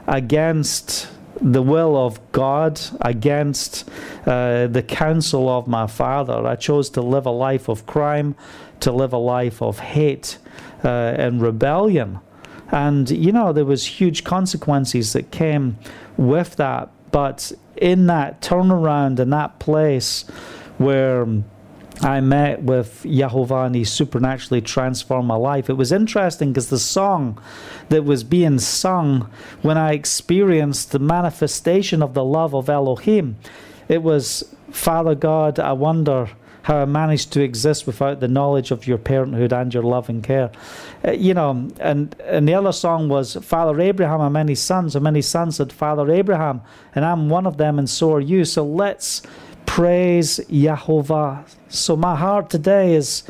against 0.07 1.07
the 1.43 1.61
will 1.61 1.97
of 1.97 2.19
God 2.31 2.79
against 3.01 3.89
uh, 4.25 4.67
the 4.67 4.81
counsel 4.81 5.49
of 5.49 5.67
my 5.67 5.87
father. 5.87 6.47
I 6.47 6.55
chose 6.55 6.89
to 6.91 7.01
live 7.01 7.25
a 7.25 7.31
life 7.31 7.67
of 7.67 7.85
crime, 7.85 8.35
to 8.79 8.91
live 8.91 9.11
a 9.13 9.17
life 9.17 9.61
of 9.61 9.79
hate 9.79 10.37
uh, 10.83 10.87
and 10.87 11.41
rebellion. 11.41 12.19
And, 12.71 13.09
you 13.09 13.31
know, 13.31 13.53
there 13.53 13.65
was 13.65 13.85
huge 13.85 14.23
consequences 14.23 15.13
that 15.13 15.31
came 15.31 15.77
with 16.17 16.55
that. 16.55 16.89
But 17.11 17.51
in 17.75 18.07
that 18.07 18.41
turnaround, 18.41 19.19
in 19.19 19.29
that 19.29 19.59
place 19.59 20.21
where 20.77 21.27
I 22.01 22.19
met 22.21 22.63
with 22.63 23.03
Yahovah 23.03 23.67
and 23.67 23.75
he 23.75 23.83
supernaturally 23.83 24.61
transformed 24.61 25.27
my 25.27 25.35
life. 25.35 25.69
It 25.69 25.73
was 25.73 25.91
interesting 25.91 26.51
because 26.51 26.69
the 26.69 26.79
song 26.79 27.41
that 27.89 28.03
was 28.03 28.23
being 28.23 28.59
sung 28.59 29.29
when 29.61 29.77
I 29.77 29.93
experienced 29.93 30.91
the 30.91 30.99
manifestation 30.99 32.01
of 32.01 32.13
the 32.13 32.23
love 32.23 32.55
of 32.55 32.69
Elohim, 32.69 33.37
it 33.87 34.01
was, 34.01 34.55
Father 34.71 35.15
God, 35.15 35.59
I 35.59 35.73
wonder 35.73 36.29
how 36.63 36.77
I 36.77 36.85
managed 36.85 37.33
to 37.33 37.41
exist 37.41 37.85
without 37.85 38.21
the 38.21 38.27
knowledge 38.27 38.71
of 38.71 38.87
your 38.87 38.97
parenthood 38.97 39.51
and 39.51 39.73
your 39.73 39.83
love 39.83 40.07
and 40.09 40.23
care. 40.23 40.49
Uh, 41.05 41.11
you 41.11 41.33
know, 41.33 41.69
and, 41.79 42.15
and 42.21 42.47
the 42.47 42.53
other 42.53 42.71
song 42.71 43.09
was, 43.09 43.35
Father 43.35 43.79
Abraham 43.81 44.21
had 44.21 44.29
many 44.29 44.55
sons, 44.55 44.95
and 44.95 45.03
many 45.03 45.21
sons 45.21 45.57
had 45.57 45.73
Father 45.73 46.09
Abraham, 46.09 46.61
and 46.95 47.03
I'm 47.03 47.27
one 47.29 47.45
of 47.45 47.57
them, 47.57 47.79
and 47.79 47.89
so 47.89 48.13
are 48.13 48.21
you. 48.21 48.45
So 48.45 48.65
let's 48.65 49.21
praise 49.73 50.39
Yahovah. 50.51 51.43
So 51.67 51.95
my 51.95 52.15
heart 52.15 52.51
today 52.51 52.93
is 52.93 53.23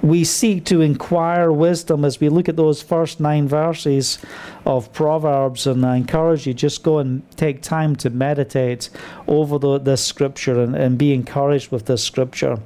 we 0.00 0.24
seek 0.24 0.64
to 0.64 0.80
inquire 0.80 1.52
wisdom 1.52 2.06
as 2.06 2.18
we 2.18 2.30
look 2.30 2.48
at 2.48 2.56
those 2.56 2.80
first 2.80 3.20
nine 3.20 3.46
verses 3.46 4.18
of 4.64 4.90
Proverbs. 4.94 5.66
And 5.66 5.84
I 5.84 5.98
encourage 5.98 6.46
you 6.46 6.54
just 6.54 6.82
go 6.82 7.00
and 7.00 7.22
take 7.36 7.60
time 7.60 7.96
to 7.96 8.08
meditate 8.08 8.88
over 9.28 9.58
the, 9.58 9.78
this 9.78 10.02
scripture 10.02 10.58
and, 10.62 10.74
and 10.74 10.96
be 10.96 11.12
encouraged 11.12 11.70
with 11.70 11.84
this 11.84 12.02
scripture. 12.02 12.56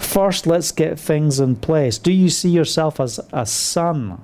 First, 0.00 0.44
let's 0.44 0.72
get 0.72 0.98
things 0.98 1.38
in 1.38 1.54
place. 1.54 1.96
Do 1.96 2.10
you 2.10 2.28
see 2.28 2.50
yourself 2.50 2.98
as 2.98 3.20
a 3.32 3.46
son? 3.46 4.20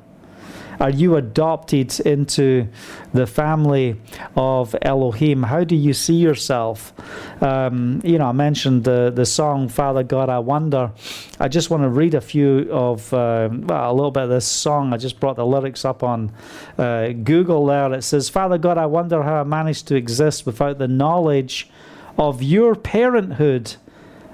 Are 0.80 0.88
you 0.88 1.16
adopted 1.16 2.00
into 2.00 2.68
the 3.12 3.26
family 3.26 4.00
of 4.34 4.74
Elohim? 4.80 5.42
How 5.42 5.62
do 5.62 5.76
you 5.76 5.92
see 5.92 6.14
yourself? 6.14 6.94
Um, 7.42 8.00
you 8.02 8.16
know, 8.16 8.28
I 8.28 8.32
mentioned 8.32 8.84
the, 8.84 9.12
the 9.14 9.26
song 9.26 9.68
Father 9.68 10.02
God, 10.02 10.30
I 10.30 10.38
Wonder. 10.38 10.90
I 11.38 11.48
just 11.48 11.68
want 11.68 11.82
to 11.82 11.90
read 11.90 12.14
a 12.14 12.20
few 12.22 12.66
of, 12.72 13.12
uh, 13.12 13.50
well, 13.52 13.90
a 13.90 13.92
little 13.92 14.10
bit 14.10 14.22
of 14.22 14.30
this 14.30 14.46
song. 14.46 14.94
I 14.94 14.96
just 14.96 15.20
brought 15.20 15.36
the 15.36 15.44
lyrics 15.44 15.84
up 15.84 16.02
on 16.02 16.32
uh, 16.78 17.08
Google 17.08 17.66
there. 17.66 17.92
It 17.92 18.02
says, 18.02 18.30
Father 18.30 18.56
God, 18.56 18.78
I 18.78 18.86
wonder 18.86 19.22
how 19.22 19.42
I 19.42 19.44
managed 19.44 19.86
to 19.88 19.96
exist 19.96 20.46
without 20.46 20.78
the 20.78 20.88
knowledge 20.88 21.68
of 22.16 22.42
your 22.42 22.74
parenthood 22.74 23.76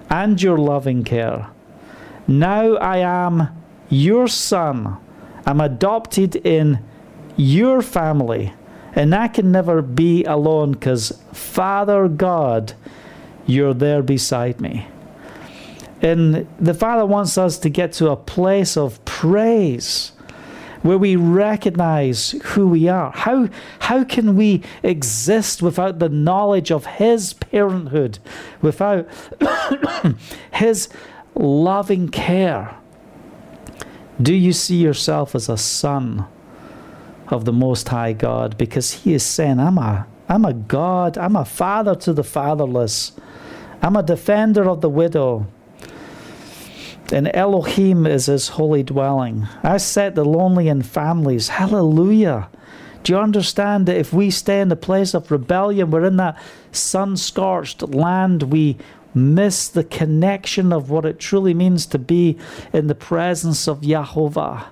and 0.09 0.41
your 0.41 0.59
loving 0.59 1.03
care. 1.03 1.49
Now 2.29 2.77
I 2.77 2.99
am 2.99 3.49
your 3.89 4.29
son 4.29 4.99
I'm 5.47 5.61
adopted 5.61 6.37
in 6.37 6.83
your 7.37 7.81
family. 7.81 8.53
And 8.95 9.15
I 9.15 9.29
can 9.29 9.53
never 9.53 9.83
be 9.83 10.25
alone 10.25 10.73
because, 10.73 11.23
Father 11.33 12.09
God, 12.09 12.73
you're 13.47 13.75
there 13.75 14.03
beside 14.03 14.61
me. 14.61 14.89
And 16.03 16.47
the 16.59 16.75
Father 16.75 17.07
wants 17.07 17.39
us 17.39 17.59
to 17.59 17.69
get 17.69 17.93
to 17.95 18.11
a 18.11 18.17
place 18.17 18.77
of 18.77 19.03
praise 19.05 20.13
where 20.83 20.99
we 20.99 21.17
recognize 21.17 22.33
who 22.45 22.69
we 22.69 22.89
are. 22.89 23.11
How, 23.13 23.49
how 23.81 24.05
can 24.05 24.37
we 24.37 24.63
exist 24.83 25.63
without 25.63 25.99
the 25.99 26.09
knowledge 26.09 26.71
of 26.71 26.87
His 26.87 27.35
parenthood, 27.35 28.19
without 28.63 29.09
His 30.53 30.89
loving 31.35 32.09
care? 32.09 32.77
Do 34.21 34.35
you 34.35 34.53
see 34.53 34.77
yourself 34.77 35.35
as 35.35 35.49
a 35.49 35.59
son 35.59 36.27
of 37.29 37.45
the 37.45 37.53
Most 37.53 37.89
High 37.89 38.15
God? 38.15 38.57
Because 38.57 38.93
He 38.93 39.13
is 39.13 39.23
saying, 39.23 39.61
I'm 39.61 39.77
a, 39.77 40.07
I'm 40.29 40.45
a 40.45 40.55
God, 40.55 41.19
I'm 41.19 41.37
a 41.37 41.45
father 41.45 41.95
to 41.97 42.13
the 42.15 42.25
fatherless, 42.25 43.13
I'm 43.83 43.95
a 43.95 44.03
defender 44.03 44.69
of 44.69 44.81
the 44.81 44.89
widow. 44.89 45.47
And 47.13 47.31
Elohim 47.37 48.07
is 48.07 48.27
His 48.27 48.49
holy 48.49 48.83
dwelling. 48.83 49.47
I 49.63 49.77
set 49.77 50.15
the 50.15 50.25
lonely 50.25 50.69
in 50.69 50.83
families. 50.83 51.49
Hallelujah. 51.49 52.49
Do 53.03 53.13
you 53.13 53.19
understand 53.21 53.87
that 53.87 53.97
if 53.97 54.13
we 54.13 54.31
stay 54.33 54.61
in 54.61 54.69
the 54.69 54.75
place 54.75 55.15
of 55.15 55.31
rebellion, 55.31 55.93
we're 55.93 56.07
in 56.07 56.17
that 56.17 56.43
sun 56.73 57.17
scorched 57.17 57.83
land, 57.83 58.45
we, 58.45 58.79
miss 59.17 59.69
the 59.69 59.85
connection 59.85 60.73
of 60.73 60.91
what 60.91 61.05
it 61.05 61.19
truly 61.19 61.55
means 61.55 61.87
to 61.87 61.99
be 61.99 62.39
in 62.73 62.87
the 62.87 62.95
presence 62.95 63.67
of 63.67 63.81
Yahovah. 63.81 64.67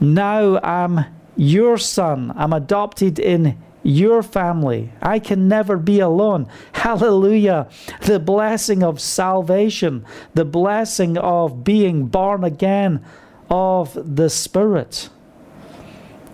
Now 0.00 0.58
I'm 0.58 1.04
your 1.36 1.78
son. 1.78 2.32
I'm 2.34 2.52
adopted 2.52 3.18
in 3.18 3.58
your 3.82 4.22
family. 4.22 4.92
I 5.02 5.18
can 5.18 5.48
never 5.48 5.76
be 5.76 6.00
alone. 6.00 6.48
Hallelujah. 6.72 7.68
The 8.02 8.18
blessing 8.18 8.82
of 8.82 9.00
salvation, 9.00 10.04
the 10.34 10.44
blessing 10.44 11.18
of 11.18 11.64
being 11.64 12.06
born 12.06 12.44
again 12.44 13.04
of 13.50 14.16
the 14.16 14.30
Spirit. 14.30 15.08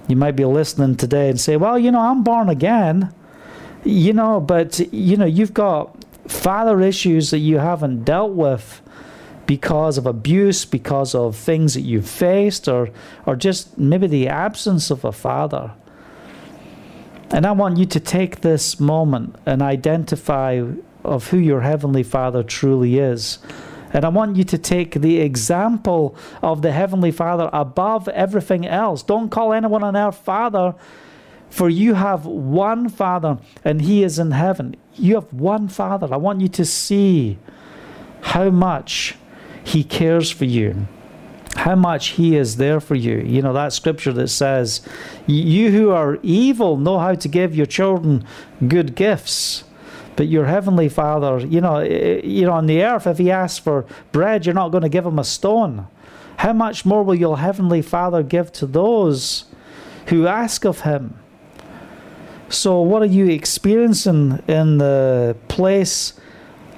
You 0.07 0.17
might 0.17 0.37
be 0.37 0.45
listening 0.45 0.97
today 0.97 1.29
and 1.29 1.41
say, 1.41 1.57
Well, 1.57 1.79
you 1.79 1.91
know, 1.91 2.01
I'm 2.01 2.23
born 2.23 2.49
again. 2.49 3.13
You 3.85 4.13
know, 4.13 4.41
but, 4.41 4.81
you 4.93 5.17
know, 5.17 5.25
you've 5.25 5.55
got 5.55 5.98
father 6.29 6.81
issues 6.81 7.31
that 7.31 7.39
you 7.39 7.59
haven't 7.59 8.05
dealt 8.05 8.33
with 8.33 8.81
because 9.47 9.97
of 9.97 10.07
abuse, 10.07 10.65
because 10.65 11.15
of 11.15 11.35
things 11.35 11.75
that 11.75 11.81
you've 11.81 12.09
faced, 12.09 12.69
or, 12.69 12.91
or 13.25 13.35
just 13.35 13.79
maybe 13.79 14.07
the 14.07 14.29
absence 14.29 14.91
of 14.91 15.05
a 15.05 15.13
father. 15.13 15.73
And 17.31 17.47
I 17.47 17.53
want 17.53 17.79
you 17.79 17.87
to 17.87 18.01
take 18.01 18.43
this 18.43 18.79
moment 18.79 19.37
and 19.47 19.63
identify 19.63 20.63
of 21.05 21.29
who 21.29 21.39
your 21.39 21.63
Heavenly 21.63 22.03
Father 22.03 22.43
truly 22.43 22.99
is. 22.99 23.39
And 23.93 24.05
I 24.05 24.09
want 24.09 24.37
you 24.37 24.45
to 24.45 24.59
take 24.59 24.95
the 24.95 25.21
example 25.21 26.15
of 26.43 26.61
the 26.61 26.73
Heavenly 26.73 27.11
Father 27.11 27.49
above 27.53 28.09
everything 28.09 28.67
else. 28.67 29.03
Don't 29.03 29.31
call 29.31 29.53
anyone 29.55 29.83
on 29.83 29.97
earth 29.97 30.19
Father 30.19 30.75
for 31.51 31.69
you 31.69 31.95
have 31.95 32.27
one 32.27 32.89
Father, 32.89 33.39
and 33.65 33.83
He 33.83 34.03
is 34.03 34.19
in 34.19 34.33
heaven. 34.33 34.77
You 34.95 35.17
have 35.17 35.33
one 35.33 35.69
Father. 35.69 36.13
I 36.13 36.17
want 36.17 36.41
you 36.41 36.49
to 36.49 36.65
see 36.65 37.39
how 38.21 38.51
much 38.51 39.17
He 39.65 39.83
cares 39.85 40.31
for 40.31 40.45
you, 40.45 40.87
how 41.57 41.75
much 41.75 42.09
He 42.11 42.37
is 42.37 42.57
there 42.57 42.81
for 42.81 42.95
you. 42.95 43.19
You 43.19 43.43
know, 43.43 43.53
that 43.53 43.73
scripture 43.73 44.13
that 44.13 44.29
says, 44.29 44.87
You 45.27 45.71
who 45.71 45.91
are 45.91 46.19
evil 46.23 46.77
know 46.77 46.99
how 46.99 47.15
to 47.15 47.29
give 47.29 47.55
your 47.55 47.67
children 47.67 48.25
good 48.67 48.95
gifts. 48.95 49.65
But 50.17 50.27
your 50.27 50.47
heavenly 50.47 50.89
Father, 50.89 51.47
you 51.47 51.61
know, 51.61 51.79
you 51.79 52.45
know, 52.45 52.53
on 52.53 52.67
the 52.67 52.83
earth, 52.83 53.07
if 53.07 53.19
He 53.19 53.31
asks 53.31 53.59
for 53.59 53.87
bread, 54.11 54.45
you're 54.45 54.55
not 54.55 54.71
going 54.71 54.83
to 54.83 54.89
give 54.89 55.07
Him 55.07 55.19
a 55.19 55.25
stone. 55.25 55.87
How 56.39 56.53
much 56.53 56.85
more 56.85 57.05
will 57.05 57.15
your 57.15 57.39
heavenly 57.39 57.83
Father 57.83 58.23
give 58.23 58.53
to 58.53 58.67
those 58.67 59.45
who 60.07 60.27
ask 60.27 60.65
of 60.65 60.81
Him? 60.81 61.19
So, 62.51 62.81
what 62.81 63.03
are 63.03 63.07
you 63.07 63.29
experiencing 63.29 64.43
in 64.49 64.79
the 64.79 65.37
place 65.49 66.15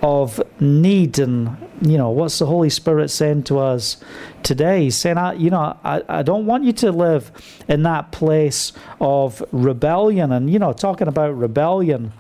of 0.03 0.43
need? 0.61 1.21
And, 1.21 1.57
you 1.81 1.97
know, 1.97 2.11
what's 2.11 2.41
the 2.41 2.47
Holy 2.47 2.71
Spirit 2.71 3.09
saying 3.09 3.45
to 3.45 3.61
us 3.61 3.99
today? 4.43 4.85
He's 4.85 4.97
saying, 4.97 5.17
I, 5.17 5.35
you 5.35 5.51
know, 5.51 5.79
I, 5.85 6.03
I 6.09 6.23
don't 6.23 6.45
want 6.47 6.65
you 6.65 6.73
to 6.73 6.91
live 6.91 7.31
in 7.69 7.85
that 7.85 8.11
place 8.11 8.73
of 9.01 9.45
rebellion. 9.53 10.33
And, 10.33 10.51
you 10.51 10.59
know, 10.59 10.73
talking 10.73 11.07
about 11.07 11.39
rebellion, 11.39 12.13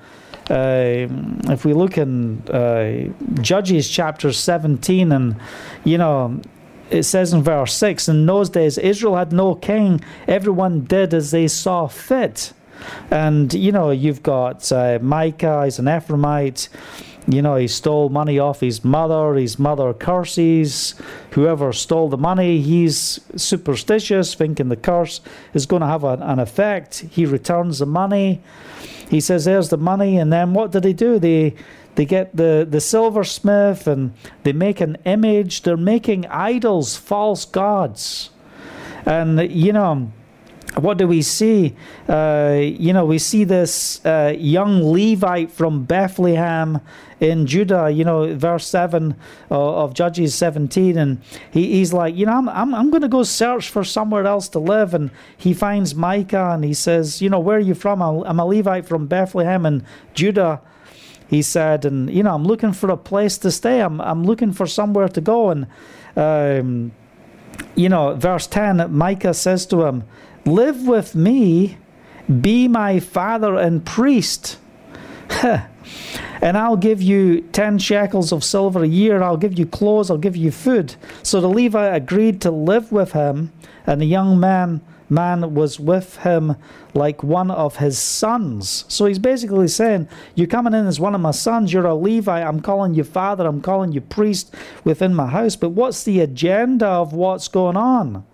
uh, 0.48 1.08
if 1.48 1.64
we 1.64 1.72
look 1.72 1.98
in 1.98 2.42
uh, 2.50 3.12
Judges 3.42 3.90
chapter 3.90 4.32
17, 4.32 5.10
and, 5.10 5.34
you 5.82 5.98
know, 5.98 6.40
it 6.88 7.02
says 7.02 7.32
in 7.32 7.42
verse 7.42 7.74
6 7.74 8.08
In 8.08 8.26
those 8.26 8.48
days, 8.48 8.78
Israel 8.78 9.16
had 9.16 9.32
no 9.32 9.56
king, 9.56 10.00
everyone 10.28 10.84
did 10.84 11.12
as 11.14 11.32
they 11.32 11.48
saw 11.48 11.88
fit. 11.88 12.52
And, 13.10 13.52
you 13.52 13.72
know, 13.72 13.90
you've 13.90 14.22
got 14.22 14.70
uh, 14.72 14.98
Micah, 15.02 15.64
he's 15.64 15.78
an 15.78 15.86
Ephraimite. 15.86 16.68
You 17.28 17.42
know, 17.42 17.56
he 17.56 17.68
stole 17.68 18.08
money 18.08 18.38
off 18.38 18.60
his 18.60 18.84
mother. 18.84 19.34
His 19.34 19.58
mother 19.58 19.92
curses. 19.92 20.94
Whoever 21.32 21.72
stole 21.72 22.08
the 22.08 22.16
money, 22.16 22.60
he's 22.60 23.20
superstitious, 23.36 24.34
thinking 24.34 24.68
the 24.68 24.76
curse 24.76 25.20
is 25.54 25.66
going 25.66 25.80
to 25.80 25.86
have 25.86 26.02
a, 26.02 26.18
an 26.22 26.38
effect. 26.38 27.00
He 27.10 27.26
returns 27.26 27.78
the 27.78 27.86
money. 27.86 28.40
He 29.08 29.20
says, 29.20 29.44
There's 29.44 29.68
the 29.68 29.76
money. 29.76 30.18
And 30.18 30.32
then 30.32 30.54
what 30.54 30.72
did 30.72 30.84
he 30.84 30.92
do? 30.92 31.18
They 31.18 31.54
they 31.96 32.04
get 32.04 32.34
the, 32.36 32.66
the 32.68 32.80
silversmith 32.80 33.86
and 33.86 34.14
they 34.44 34.52
make 34.52 34.80
an 34.80 34.96
image. 35.04 35.62
They're 35.62 35.76
making 35.76 36.26
idols, 36.26 36.96
false 36.96 37.44
gods. 37.44 38.30
And, 39.04 39.50
you 39.50 39.72
know, 39.72 40.12
what 40.76 40.98
do 40.98 41.06
we 41.06 41.22
see? 41.22 41.74
Uh, 42.08 42.58
you 42.60 42.92
know, 42.92 43.04
we 43.04 43.18
see 43.18 43.44
this 43.44 44.04
uh, 44.04 44.34
young 44.38 44.82
Levite 44.82 45.50
from 45.50 45.84
Bethlehem 45.84 46.80
in 47.18 47.46
Judah, 47.46 47.90
you 47.90 48.04
know, 48.04 48.34
verse 48.36 48.66
7 48.66 49.14
of 49.50 49.94
Judges 49.94 50.34
17. 50.34 50.96
And 50.96 51.20
he, 51.50 51.72
he's 51.72 51.92
like, 51.92 52.14
you 52.16 52.24
know, 52.24 52.32
I'm, 52.32 52.48
I'm, 52.48 52.74
I'm 52.74 52.90
going 52.90 53.02
to 53.02 53.08
go 53.08 53.22
search 53.24 53.68
for 53.68 53.84
somewhere 53.84 54.26
else 54.26 54.48
to 54.50 54.58
live. 54.58 54.94
And 54.94 55.10
he 55.36 55.52
finds 55.52 55.94
Micah 55.94 56.50
and 56.52 56.64
he 56.64 56.74
says, 56.74 57.20
you 57.20 57.28
know, 57.28 57.40
where 57.40 57.56
are 57.56 57.60
you 57.60 57.74
from? 57.74 58.00
I'm 58.00 58.38
a 58.38 58.46
Levite 58.46 58.86
from 58.86 59.06
Bethlehem 59.06 59.66
in 59.66 59.84
Judah. 60.14 60.60
He 61.28 61.42
said, 61.42 61.84
and, 61.84 62.10
you 62.10 62.22
know, 62.22 62.34
I'm 62.34 62.44
looking 62.44 62.72
for 62.72 62.90
a 62.90 62.96
place 62.96 63.38
to 63.38 63.50
stay. 63.50 63.80
I'm, 63.80 64.00
I'm 64.00 64.24
looking 64.24 64.52
for 64.52 64.66
somewhere 64.66 65.08
to 65.08 65.20
go. 65.20 65.50
And, 65.50 65.66
um, 66.16 66.92
you 67.76 67.88
know, 67.88 68.14
verse 68.14 68.46
10, 68.46 68.92
Micah 68.92 69.34
says 69.34 69.66
to 69.66 69.84
him, 69.84 70.04
Live 70.50 70.88
with 70.88 71.14
me, 71.14 71.78
be 72.40 72.66
my 72.66 72.98
father 72.98 73.54
and 73.54 73.86
priest. 73.86 74.58
and 75.42 76.58
I'll 76.58 76.76
give 76.76 77.00
you 77.00 77.42
10 77.52 77.78
shekels 77.78 78.32
of 78.32 78.42
silver 78.42 78.82
a 78.82 78.88
year. 78.88 79.22
I'll 79.22 79.36
give 79.36 79.56
you 79.56 79.64
clothes. 79.64 80.10
I'll 80.10 80.18
give 80.18 80.34
you 80.34 80.50
food. 80.50 80.96
So 81.22 81.40
the 81.40 81.46
Levite 81.46 81.94
agreed 81.94 82.40
to 82.40 82.50
live 82.50 82.90
with 82.90 83.12
him, 83.12 83.52
and 83.86 84.00
the 84.00 84.06
young 84.06 84.40
man 84.40 84.80
man 85.08 85.54
was 85.54 85.78
with 85.78 86.16
him 86.18 86.56
like 86.94 87.22
one 87.22 87.52
of 87.52 87.76
his 87.76 87.96
sons. 87.96 88.84
So 88.88 89.06
he's 89.06 89.20
basically 89.20 89.68
saying, 89.68 90.08
You're 90.34 90.48
coming 90.48 90.74
in 90.74 90.86
as 90.88 90.98
one 90.98 91.14
of 91.14 91.20
my 91.20 91.30
sons. 91.30 91.72
You're 91.72 91.86
a 91.86 91.94
Levi. 91.94 92.42
I'm 92.42 92.60
calling 92.60 92.94
you 92.94 93.04
father. 93.04 93.46
I'm 93.46 93.60
calling 93.60 93.92
you 93.92 94.00
priest 94.00 94.52
within 94.82 95.14
my 95.14 95.28
house. 95.28 95.54
But 95.54 95.70
what's 95.70 96.02
the 96.02 96.18
agenda 96.18 96.86
of 96.86 97.12
what's 97.12 97.46
going 97.46 97.76
on? 97.76 98.24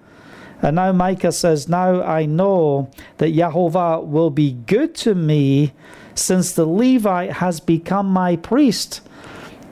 And 0.63 0.77
now 0.77 0.93
Micah 0.93 1.33
says, 1.33 1.69
Now 1.69 2.03
I 2.03 2.27
know 2.27 2.91
that 3.19 3.35
Yahovah 3.35 4.07
will 4.07 4.31
be 4.31 4.53
good 4.53 4.95
to 4.97 5.15
me 5.15 5.73
since 6.15 6.53
the 6.53 6.67
Levite 6.67 7.33
has 7.35 7.61
become 7.61 8.07
my 8.07 8.37
priest. 8.37 9.01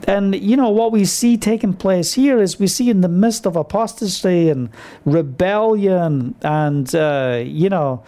And 0.07 0.35
you 0.35 0.55
know 0.55 0.69
what 0.69 0.91
we 0.91 1.05
see 1.05 1.35
taking 1.37 1.73
place 1.73 2.13
here 2.13 2.39
is 2.39 2.59
we 2.59 2.67
see 2.67 2.89
in 2.89 3.01
the 3.01 3.07
midst 3.07 3.47
of 3.47 3.55
apostasy 3.55 4.49
and 4.49 4.69
rebellion 5.03 6.35
and 6.43 6.93
uh, 6.93 7.41
you 7.43 7.69
know 7.69 8.03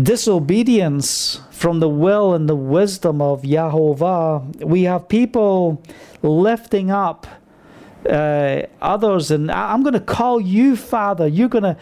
disobedience 0.00 1.40
from 1.50 1.80
the 1.80 1.88
will 1.88 2.34
and 2.34 2.48
the 2.48 2.56
wisdom 2.56 3.20
of 3.20 3.42
Yahovah, 3.42 4.64
we 4.64 4.84
have 4.84 5.08
people 5.08 5.82
lifting 6.22 6.90
up 6.90 7.26
uh, 8.08 8.62
others, 8.80 9.30
and 9.30 9.50
I'm 9.50 9.82
going 9.82 9.94
to 9.94 10.00
call 10.00 10.40
you 10.40 10.76
Father. 10.76 11.26
You're 11.26 11.48
going 11.48 11.64
to 11.64 11.76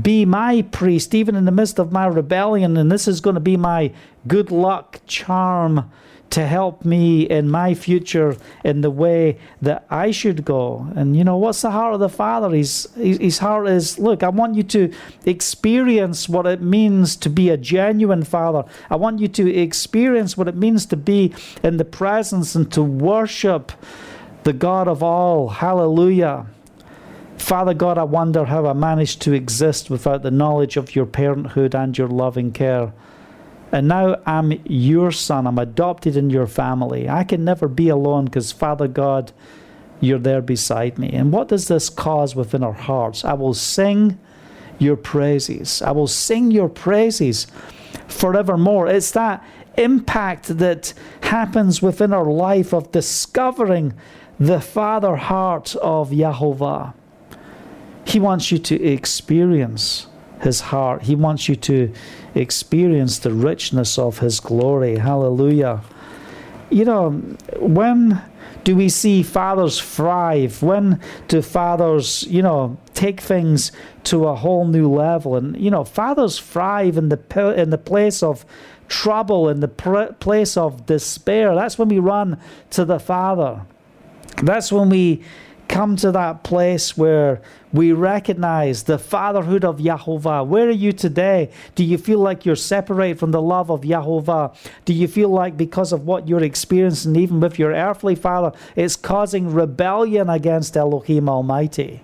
be 0.00 0.24
my 0.24 0.62
priest, 0.62 1.14
even 1.14 1.34
in 1.34 1.44
the 1.44 1.52
midst 1.52 1.78
of 1.78 1.92
my 1.92 2.06
rebellion, 2.06 2.76
and 2.76 2.90
this 2.90 3.08
is 3.08 3.20
going 3.20 3.34
to 3.34 3.40
be 3.40 3.56
my 3.56 3.92
good 4.26 4.50
luck 4.50 5.00
charm 5.06 5.90
to 6.32 6.46
help 6.46 6.82
me 6.82 7.22
in 7.24 7.50
my 7.50 7.74
future 7.74 8.34
in 8.64 8.80
the 8.80 8.90
way 8.90 9.38
that 9.60 9.84
I 9.90 10.10
should 10.12 10.46
go. 10.46 10.90
And 10.96 11.14
you 11.14 11.24
know, 11.24 11.36
what's 11.36 11.60
the 11.60 11.70
heart 11.70 11.92
of 11.92 12.00
the 12.00 12.08
Father? 12.08 12.48
His, 12.48 12.88
his 12.96 13.38
heart 13.38 13.68
is 13.68 13.98
look, 13.98 14.22
I 14.22 14.30
want 14.30 14.54
you 14.54 14.62
to 14.62 14.90
experience 15.26 16.30
what 16.30 16.46
it 16.46 16.62
means 16.62 17.16
to 17.16 17.28
be 17.28 17.50
a 17.50 17.58
genuine 17.58 18.24
Father. 18.24 18.64
I 18.88 18.96
want 18.96 19.20
you 19.20 19.28
to 19.28 19.54
experience 19.54 20.34
what 20.34 20.48
it 20.48 20.56
means 20.56 20.86
to 20.86 20.96
be 20.96 21.34
in 21.62 21.76
the 21.76 21.84
presence 21.84 22.54
and 22.54 22.72
to 22.72 22.82
worship 22.82 23.72
the 24.44 24.52
God 24.52 24.88
of 24.88 25.02
all. 25.02 25.48
Hallelujah. 25.48 26.46
Father 27.36 27.74
God, 27.74 27.98
I 27.98 28.04
wonder 28.04 28.44
how 28.44 28.66
I 28.66 28.72
managed 28.72 29.20
to 29.22 29.32
exist 29.32 29.90
without 29.90 30.22
the 30.22 30.30
knowledge 30.30 30.76
of 30.76 30.94
your 30.94 31.06
parenthood 31.06 31.74
and 31.74 31.96
your 31.96 32.08
loving 32.08 32.52
care. 32.52 32.92
And 33.72 33.88
now 33.88 34.20
I'm 34.26 34.60
your 34.64 35.10
son. 35.10 35.46
I'm 35.46 35.58
adopted 35.58 36.16
in 36.16 36.30
your 36.30 36.46
family. 36.46 37.08
I 37.08 37.24
can 37.24 37.44
never 37.44 37.68
be 37.68 37.88
alone 37.88 38.26
because, 38.26 38.52
Father 38.52 38.86
God, 38.86 39.32
you're 40.00 40.18
there 40.18 40.42
beside 40.42 40.98
me. 40.98 41.10
And 41.10 41.32
what 41.32 41.48
does 41.48 41.68
this 41.68 41.88
cause 41.88 42.36
within 42.36 42.62
our 42.62 42.72
hearts? 42.72 43.24
I 43.24 43.32
will 43.32 43.54
sing 43.54 44.18
your 44.78 44.96
praises. 44.96 45.80
I 45.80 45.92
will 45.92 46.08
sing 46.08 46.50
your 46.50 46.68
praises 46.68 47.46
forevermore. 48.08 48.88
It's 48.88 49.12
that 49.12 49.44
impact 49.78 50.58
that 50.58 50.92
happens 51.22 51.80
within 51.80 52.12
our 52.12 52.26
life 52.26 52.74
of 52.74 52.92
discovering 52.92 53.94
the 54.46 54.60
Father 54.60 55.14
heart 55.14 55.76
of 55.76 56.10
Yahovah. 56.10 56.94
He 58.04 58.18
wants 58.18 58.50
you 58.50 58.58
to 58.58 58.82
experience 58.82 60.08
his 60.40 60.60
heart. 60.60 61.02
He 61.02 61.14
wants 61.14 61.48
you 61.48 61.54
to 61.56 61.92
experience 62.34 63.20
the 63.20 63.32
richness 63.32 63.98
of 64.00 64.18
his 64.18 64.40
glory. 64.40 64.96
Hallelujah. 64.98 65.82
You 66.70 66.84
know, 66.84 67.10
when 67.60 68.20
do 68.64 68.74
we 68.74 68.88
see 68.88 69.22
fathers 69.22 69.80
thrive? 69.80 70.60
When 70.60 71.00
do 71.28 71.40
fathers, 71.40 72.24
you 72.24 72.42
know, 72.42 72.78
take 72.94 73.20
things 73.20 73.70
to 74.04 74.26
a 74.26 74.34
whole 74.34 74.66
new 74.66 74.90
level? 74.92 75.36
And 75.36 75.56
you 75.56 75.70
know, 75.70 75.84
fathers 75.84 76.40
thrive 76.40 76.96
in 76.96 77.10
the 77.10 77.54
in 77.56 77.70
the 77.70 77.78
place 77.78 78.24
of 78.24 78.44
trouble, 78.88 79.48
in 79.48 79.60
the 79.60 79.68
place 79.68 80.56
of 80.56 80.86
despair. 80.86 81.54
That's 81.54 81.78
when 81.78 81.88
we 81.88 82.00
run 82.00 82.40
to 82.70 82.84
the 82.84 82.98
Father. 82.98 83.62
That's 84.42 84.72
when 84.72 84.88
we 84.88 85.22
come 85.68 85.96
to 85.96 86.12
that 86.12 86.42
place 86.42 86.98
where 86.98 87.40
we 87.72 87.92
recognize 87.92 88.82
the 88.82 88.98
fatherhood 88.98 89.64
of 89.64 89.78
Yahovah. 89.78 90.46
Where 90.46 90.68
are 90.68 90.70
you 90.70 90.92
today? 90.92 91.50
Do 91.76 91.84
you 91.84 91.96
feel 91.96 92.18
like 92.18 92.44
you're 92.44 92.56
separated 92.56 93.18
from 93.18 93.30
the 93.30 93.40
love 93.40 93.70
of 93.70 93.80
Yahovah? 93.80 94.54
Do 94.84 94.92
you 94.92 95.08
feel 95.08 95.30
like 95.30 95.56
because 95.56 95.92
of 95.92 96.04
what 96.04 96.28
you're 96.28 96.42
experiencing, 96.42 97.16
even 97.16 97.40
with 97.40 97.58
your 97.58 97.72
earthly 97.72 98.14
father, 98.14 98.52
it's 98.76 98.96
causing 98.96 99.50
rebellion 99.54 100.28
against 100.28 100.76
Elohim 100.76 101.28
Almighty? 101.28 102.02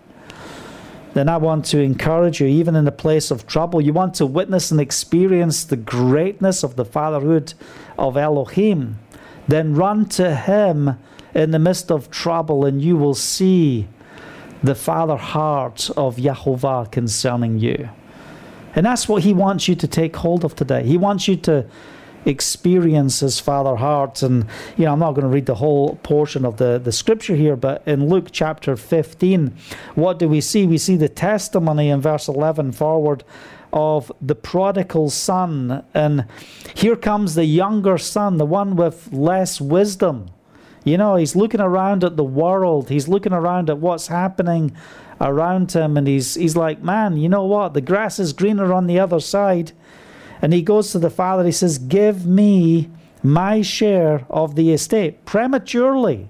Then 1.13 1.29
I 1.29 1.37
want 1.37 1.65
to 1.67 1.81
encourage 1.81 2.41
you, 2.41 2.47
even 2.47 2.77
in 2.77 2.85
the 2.85 2.93
place 2.93 3.31
of 3.31 3.47
trouble, 3.47 3.81
you 3.81 3.93
want 3.93 4.15
to 4.15 4.27
witness 4.27 4.71
and 4.71 4.81
experience 4.81 5.65
the 5.65 5.77
greatness 5.77 6.63
of 6.63 6.77
the 6.77 6.85
fatherhood 6.85 7.53
of 7.99 8.17
Elohim. 8.17 8.99
Then 9.49 9.75
run 9.75 10.07
to 10.11 10.35
Him 10.35 10.97
in 11.35 11.51
the 11.51 11.59
midst 11.59 11.91
of 11.91 12.11
trouble, 12.11 12.65
and 12.65 12.83
you 12.83 12.97
will 12.97 13.15
see 13.15 13.89
the 14.63 14.75
Father 14.75 15.17
heart 15.17 15.91
of 15.97 16.17
Yahovah 16.17 16.91
concerning 16.91 17.59
you. 17.59 17.89
And 18.75 18.85
that's 18.87 19.09
what 19.09 19.23
He 19.23 19.33
wants 19.33 19.69
you 19.69 19.75
to 19.77 19.87
take 19.87 20.17
hold 20.17 20.45
of 20.45 20.55
today. 20.55 20.85
He 20.85 20.97
wants 20.97 21.29
you 21.29 21.37
to 21.37 21.67
experience 22.25 23.21
His 23.21 23.39
Father 23.41 23.77
heart. 23.77 24.23
And, 24.23 24.47
you 24.77 24.85
know, 24.85 24.93
I'm 24.93 24.99
not 24.99 25.13
going 25.13 25.23
to 25.23 25.29
read 25.29 25.47
the 25.47 25.55
whole 25.55 25.97
portion 25.97 26.45
of 26.45 26.57
the, 26.57 26.79
the 26.79 26.93
scripture 26.93 27.37
here, 27.37 27.57
but 27.57 27.83
in 27.87 28.09
Luke 28.09 28.29
chapter 28.33 28.77
15, 28.77 29.57
what 29.95 30.19
do 30.19 30.29
we 30.29 30.41
see? 30.41 30.67
We 30.67 30.79
see 30.79 30.97
the 30.97 31.09
testimony 31.09 31.89
in 31.89 32.01
verse 32.01 32.29
11 32.29 32.73
forward 32.73 33.25
of 33.73 34.11
the 34.21 34.35
prodigal 34.35 35.11
son. 35.11 35.85
And 35.95 36.27
here 36.75 36.97
comes 36.97 37.35
the 37.35 37.45
younger 37.45 37.99
son, 37.99 38.39
the 38.39 38.47
one 38.47 38.77
with 38.77 39.13
less 39.13 39.61
wisdom 39.61 40.31
you 40.85 40.97
know, 40.97 41.17
he's 41.17 41.37
looking 41.37 41.61
around 41.61 42.05
at 42.05 42.17
the 42.17 42.25
world, 42.25 42.89
he's 42.89 43.09
looking 43.09 43.33
around 43.33 43.71
at 43.71 43.79
what's 43.79 44.09
happening 44.09 44.77
around 45.21 45.73
him, 45.73 45.97
and 45.97 46.07
he's, 46.07 46.35
he's 46.35 46.57
like, 46.57 46.83
man, 46.83 47.17
you 47.17 47.29
know 47.29 47.45
what? 47.45 47.75
The 47.75 47.81
grass 47.81 48.19
is 48.19 48.33
greener 48.33 48.73
on 48.73 48.87
the 48.87 48.99
other 48.99 49.21
side. 49.21 49.73
And 50.41 50.53
he 50.53 50.63
goes 50.63 50.93
to 50.93 50.99
the 50.99 51.11
father, 51.11 51.45
he 51.45 51.53
says, 51.53 51.79
Give 51.79 52.25
me 52.25 52.91
my 53.23 53.63
share 53.63 54.25
of 54.31 54.55
the 54.55 54.73
estate 54.73 55.25
prematurely. 55.25 56.29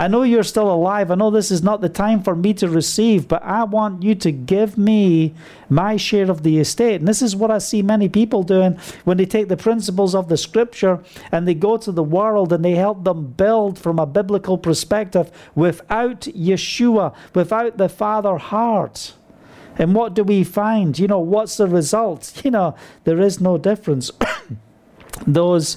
I 0.00 0.08
know 0.08 0.22
you're 0.22 0.42
still 0.44 0.72
alive. 0.72 1.10
I 1.10 1.14
know 1.14 1.30
this 1.30 1.50
is 1.50 1.62
not 1.62 1.82
the 1.82 1.90
time 1.90 2.22
for 2.22 2.34
me 2.34 2.54
to 2.54 2.70
receive, 2.70 3.28
but 3.28 3.42
I 3.42 3.64
want 3.64 4.02
you 4.02 4.14
to 4.14 4.32
give 4.32 4.78
me 4.78 5.34
my 5.68 5.98
share 5.98 6.30
of 6.30 6.42
the 6.42 6.58
estate. 6.58 7.02
And 7.02 7.06
this 7.06 7.20
is 7.20 7.36
what 7.36 7.50
I 7.50 7.58
see 7.58 7.82
many 7.82 8.08
people 8.08 8.42
doing 8.42 8.78
when 9.04 9.18
they 9.18 9.26
take 9.26 9.48
the 9.48 9.58
principles 9.58 10.14
of 10.14 10.30
the 10.30 10.38
scripture 10.38 11.04
and 11.30 11.46
they 11.46 11.52
go 11.52 11.76
to 11.76 11.92
the 11.92 12.02
world 12.02 12.50
and 12.50 12.64
they 12.64 12.76
help 12.76 13.04
them 13.04 13.26
build 13.32 13.78
from 13.78 13.98
a 13.98 14.06
biblical 14.06 14.56
perspective 14.56 15.30
without 15.54 16.22
Yeshua, 16.22 17.14
without 17.34 17.76
the 17.76 17.90
Father 17.90 18.38
heart. 18.38 19.12
And 19.76 19.94
what 19.94 20.14
do 20.14 20.24
we 20.24 20.44
find? 20.44 20.98
You 20.98 21.08
know, 21.08 21.20
what's 21.20 21.58
the 21.58 21.66
result? 21.66 22.40
You 22.42 22.52
know, 22.52 22.74
there 23.04 23.20
is 23.20 23.38
no 23.38 23.58
difference. 23.58 24.10
Those 25.26 25.76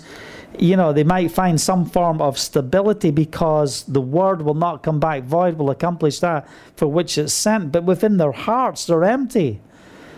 you 0.60 0.76
know, 0.76 0.94
they 0.94 1.04
might 1.04 1.32
find 1.32 1.60
some 1.60 1.86
form 1.86 2.22
of 2.22 2.38
stability 2.38 3.12
because 3.12 3.84
the 3.84 4.02
word 4.02 4.42
will 4.42 4.54
not 4.54 4.84
come 4.84 5.00
back 5.00 5.24
void, 5.24 5.58
will 5.58 5.70
accomplish 5.70 6.20
that 6.20 6.48
for 6.76 6.88
which 6.88 7.18
it's 7.18 7.34
sent. 7.34 7.72
But 7.72 7.84
within 7.84 8.18
their 8.18 8.32
hearts, 8.32 8.86
they're 8.86 9.04
empty. 9.04 9.62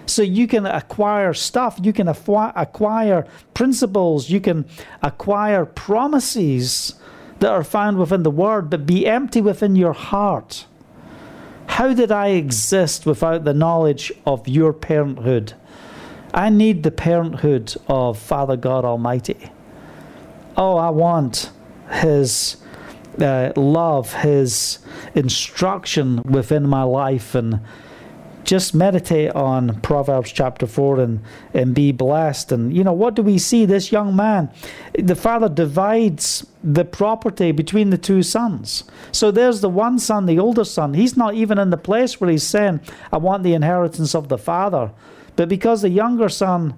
So 0.06 0.22
you 0.22 0.48
can 0.48 0.66
acquire 0.66 1.34
stuff, 1.34 1.80
you 1.82 1.92
can 1.92 2.08
acquire 2.08 3.28
principles, 3.56 4.30
you 4.30 4.40
can 4.40 4.66
acquire 5.02 5.66
promises 5.66 6.94
that 7.40 7.50
are 7.50 7.64
found 7.64 7.98
within 7.98 8.22
the 8.24 8.30
word, 8.30 8.70
but 8.70 8.86
be 8.86 9.08
empty 9.08 9.42
within 9.42 9.76
your 9.76 9.94
heart. 9.94 10.68
How 11.68 11.94
did 11.94 12.12
I 12.12 12.28
exist 12.28 13.08
without 13.08 13.46
the 13.46 13.54
knowledge 13.54 14.12
of 14.28 14.48
your 14.48 14.74
parenthood? 14.74 15.54
I 16.34 16.50
need 16.50 16.84
the 16.84 16.92
parenthood 16.92 17.76
of 17.88 18.20
Father 18.20 18.58
God 18.58 18.86
Almighty 18.86 19.50
oh, 20.58 20.78
I 20.78 20.90
want 20.90 21.52
His 21.92 22.58
uh, 23.20 23.52
love, 23.56 24.14
His 24.14 24.80
instruction 25.14 26.22
within 26.24 26.68
my 26.68 26.84
life, 26.84 27.36
and 27.36 27.62
just 28.46 28.76
meditate 28.76 29.32
on 29.32 29.82
Proverbs 29.82 30.32
chapter 30.32 30.68
4 30.68 31.00
and, 31.00 31.24
and 31.54 31.74
be 31.74 31.92
blessed. 31.92 32.52
And, 32.52 32.76
you 32.76 32.84
know, 32.84 32.94
what 32.94 33.16
do 33.16 33.24
we 33.24 33.38
see? 33.38 33.66
This 33.66 33.92
young 33.92 34.16
man, 34.16 34.52
the 34.94 35.16
father 35.16 35.50
divides 35.50 36.46
the 36.64 36.86
property 36.86 37.52
between 37.52 37.90
the 37.90 37.98
two 37.98 38.24
sons. 38.24 38.84
So 39.12 39.32
there's 39.32 39.62
the 39.62 39.70
one 39.70 40.00
son, 40.00 40.28
the 40.28 40.40
older 40.40 40.64
son. 40.64 40.94
He's 40.94 41.18
not 41.18 41.34
even 41.34 41.58
in 41.58 41.72
the 41.72 41.78
place 41.78 42.22
where 42.22 42.30
he's 42.30 42.44
saying, 42.44 42.82
I 43.12 43.18
want 43.18 43.44
the 43.44 43.54
inheritance 43.54 44.14
of 44.14 44.30
the 44.30 44.38
father. 44.38 44.92
But 45.36 45.50
because 45.50 45.82
the 45.82 45.90
younger 45.90 46.30
son 46.30 46.76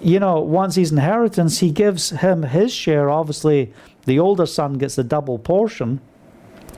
you 0.00 0.20
know, 0.20 0.40
once 0.40 0.76
his 0.76 0.92
inheritance, 0.92 1.58
he 1.58 1.70
gives 1.70 2.10
him 2.10 2.42
his 2.42 2.72
share. 2.72 3.10
Obviously, 3.10 3.72
the 4.04 4.18
older 4.18 4.46
son 4.46 4.74
gets 4.74 4.96
the 4.96 5.04
double 5.04 5.38
portion. 5.38 6.00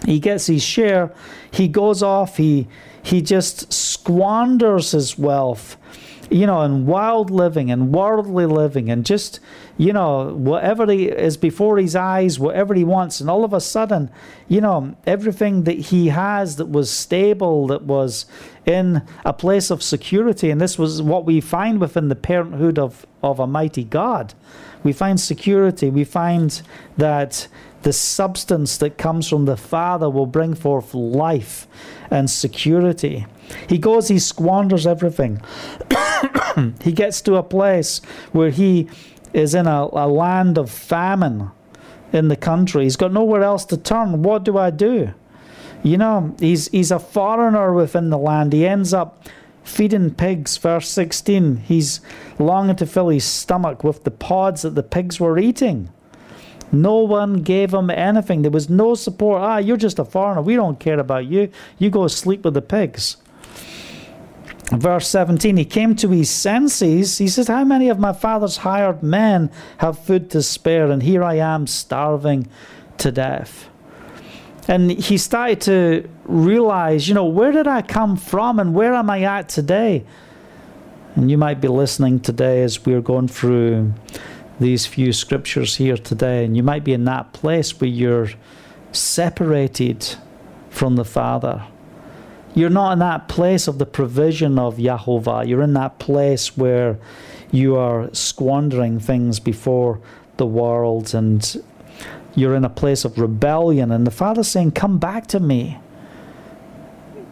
He 0.04 0.18
gets 0.18 0.46
his 0.46 0.62
share. 0.62 1.12
He 1.50 1.68
goes 1.68 2.02
off. 2.02 2.36
He 2.36 2.68
he 3.02 3.22
just 3.22 3.72
squanders 3.72 4.92
his 4.92 5.18
wealth 5.18 5.76
you 6.30 6.46
know, 6.46 6.60
and 6.60 6.86
wild 6.86 7.30
living 7.30 7.70
and 7.70 7.92
worldly 7.92 8.46
living 8.46 8.88
and 8.88 9.04
just, 9.04 9.40
you 9.76 9.92
know, 9.92 10.32
whatever 10.34 10.90
he 10.90 11.06
is 11.06 11.36
before 11.36 11.78
his 11.78 11.96
eyes, 11.96 12.38
whatever 12.38 12.72
he 12.72 12.84
wants. 12.84 13.20
And 13.20 13.28
all 13.28 13.44
of 13.44 13.52
a 13.52 13.60
sudden, 13.60 14.10
you 14.48 14.60
know, 14.60 14.96
everything 15.06 15.64
that 15.64 15.78
he 15.78 16.08
has 16.08 16.56
that 16.56 16.66
was 16.66 16.88
stable, 16.88 17.66
that 17.66 17.82
was 17.82 18.26
in 18.64 19.02
a 19.24 19.32
place 19.32 19.70
of 19.70 19.82
security, 19.82 20.50
and 20.50 20.60
this 20.60 20.78
was 20.78 21.02
what 21.02 21.24
we 21.24 21.40
find 21.40 21.80
within 21.80 22.08
the 22.08 22.14
parenthood 22.14 22.78
of, 22.78 23.06
of 23.22 23.40
a 23.40 23.46
mighty 23.46 23.84
God. 23.84 24.34
We 24.84 24.92
find 24.92 25.18
security, 25.20 25.90
we 25.90 26.04
find 26.04 26.62
that 26.96 27.48
the 27.82 27.92
substance 27.92 28.76
that 28.78 28.98
comes 28.98 29.28
from 29.28 29.46
the 29.46 29.56
Father 29.56 30.08
will 30.08 30.26
bring 30.26 30.54
forth 30.54 30.94
life 30.94 31.66
and 32.10 32.30
security. 32.30 33.26
He 33.68 33.78
goes, 33.78 34.08
he 34.08 34.18
squanders 34.18 34.86
everything. 34.86 35.40
he 36.82 36.92
gets 36.92 37.20
to 37.22 37.36
a 37.36 37.42
place 37.42 38.00
where 38.32 38.50
he 38.50 38.88
is 39.32 39.54
in 39.54 39.66
a, 39.66 39.88
a 39.92 40.08
land 40.08 40.58
of 40.58 40.70
famine 40.70 41.50
in 42.12 42.28
the 42.28 42.36
country. 42.36 42.84
He's 42.84 42.96
got 42.96 43.12
nowhere 43.12 43.42
else 43.42 43.64
to 43.66 43.76
turn. 43.76 44.22
What 44.22 44.44
do 44.44 44.58
I 44.58 44.70
do? 44.70 45.14
You 45.82 45.96
know, 45.96 46.34
he's 46.38 46.68
he's 46.68 46.90
a 46.90 46.98
foreigner 46.98 47.72
within 47.72 48.10
the 48.10 48.18
land. 48.18 48.52
He 48.52 48.66
ends 48.66 48.92
up 48.92 49.24
feeding 49.62 50.14
pigs, 50.14 50.56
verse 50.56 50.88
16. 50.88 51.56
He's 51.58 52.00
longing 52.38 52.76
to 52.76 52.86
fill 52.86 53.08
his 53.08 53.24
stomach 53.24 53.84
with 53.84 54.04
the 54.04 54.10
pods 54.10 54.62
that 54.62 54.74
the 54.74 54.82
pigs 54.82 55.20
were 55.20 55.38
eating. 55.38 55.90
No 56.72 56.98
one 56.98 57.42
gave 57.42 57.74
him 57.74 57.90
anything. 57.90 58.42
There 58.42 58.50
was 58.50 58.70
no 58.70 58.94
support. 58.94 59.42
Ah, 59.42 59.58
you're 59.58 59.76
just 59.76 59.98
a 59.98 60.04
foreigner. 60.04 60.42
We 60.42 60.54
don't 60.54 60.78
care 60.78 60.98
about 60.98 61.26
you. 61.26 61.50
You 61.78 61.90
go 61.90 62.06
sleep 62.06 62.44
with 62.44 62.54
the 62.54 62.62
pigs. 62.62 63.16
Verse 64.70 65.08
17, 65.08 65.56
he 65.56 65.64
came 65.64 65.96
to 65.96 66.10
his 66.10 66.30
senses. 66.30 67.18
He 67.18 67.26
says, 67.26 67.48
How 67.48 67.64
many 67.64 67.88
of 67.88 67.98
my 67.98 68.12
father's 68.12 68.58
hired 68.58 69.02
men 69.02 69.50
have 69.78 69.98
food 69.98 70.30
to 70.30 70.42
spare? 70.42 70.90
And 70.90 71.02
here 71.02 71.24
I 71.24 71.34
am 71.34 71.66
starving 71.66 72.46
to 72.98 73.10
death. 73.10 73.68
And 74.68 74.92
he 74.92 75.18
started 75.18 75.60
to 75.62 76.08
realize, 76.24 77.08
you 77.08 77.14
know, 77.14 77.24
where 77.24 77.50
did 77.50 77.66
I 77.66 77.82
come 77.82 78.16
from 78.16 78.60
and 78.60 78.72
where 78.72 78.94
am 78.94 79.10
I 79.10 79.22
at 79.22 79.48
today? 79.48 80.04
And 81.16 81.28
you 81.28 81.36
might 81.36 81.60
be 81.60 81.66
listening 81.66 82.20
today 82.20 82.62
as 82.62 82.86
we're 82.86 83.00
going 83.00 83.26
through 83.26 83.92
these 84.60 84.86
few 84.86 85.12
scriptures 85.12 85.76
here 85.76 85.96
today, 85.96 86.44
and 86.44 86.56
you 86.56 86.62
might 86.62 86.84
be 86.84 86.92
in 86.92 87.04
that 87.06 87.32
place 87.32 87.80
where 87.80 87.90
you're 87.90 88.28
separated 88.92 90.14
from 90.68 90.96
the 90.96 91.04
Father. 91.04 91.66
You're 92.54 92.70
not 92.70 92.92
in 92.92 92.98
that 92.98 93.28
place 93.28 93.68
of 93.68 93.78
the 93.78 93.86
provision 93.86 94.58
of 94.58 94.76
Yahovah. 94.76 95.46
You're 95.46 95.62
in 95.62 95.74
that 95.74 95.98
place 95.98 96.56
where 96.56 96.98
you 97.52 97.76
are 97.76 98.12
squandering 98.12 98.98
things 98.98 99.38
before 99.40 100.00
the 100.36 100.46
world 100.46 101.14
and 101.14 101.62
you're 102.34 102.54
in 102.54 102.64
a 102.64 102.70
place 102.70 103.04
of 103.04 103.18
rebellion. 103.18 103.90
And 103.92 104.06
the 104.06 104.10
Father's 104.10 104.48
saying, 104.48 104.72
Come 104.72 104.98
back 104.98 105.26
to 105.28 105.40
me. 105.40 105.78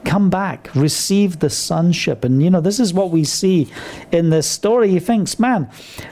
Come 0.05 0.31
back, 0.31 0.71
receive 0.75 1.41
the 1.41 1.51
sonship. 1.51 2.25
And 2.25 2.43
you 2.43 2.49
know, 2.49 2.61
this 2.61 2.81
is 2.81 2.95
what 2.95 3.11
we 3.11 3.25
see 3.25 3.69
in 4.11 4.31
this 4.31 4.47
story. 4.47 4.89
He 4.91 5.01
thinks, 5.01 5.39
man, 5.39 5.69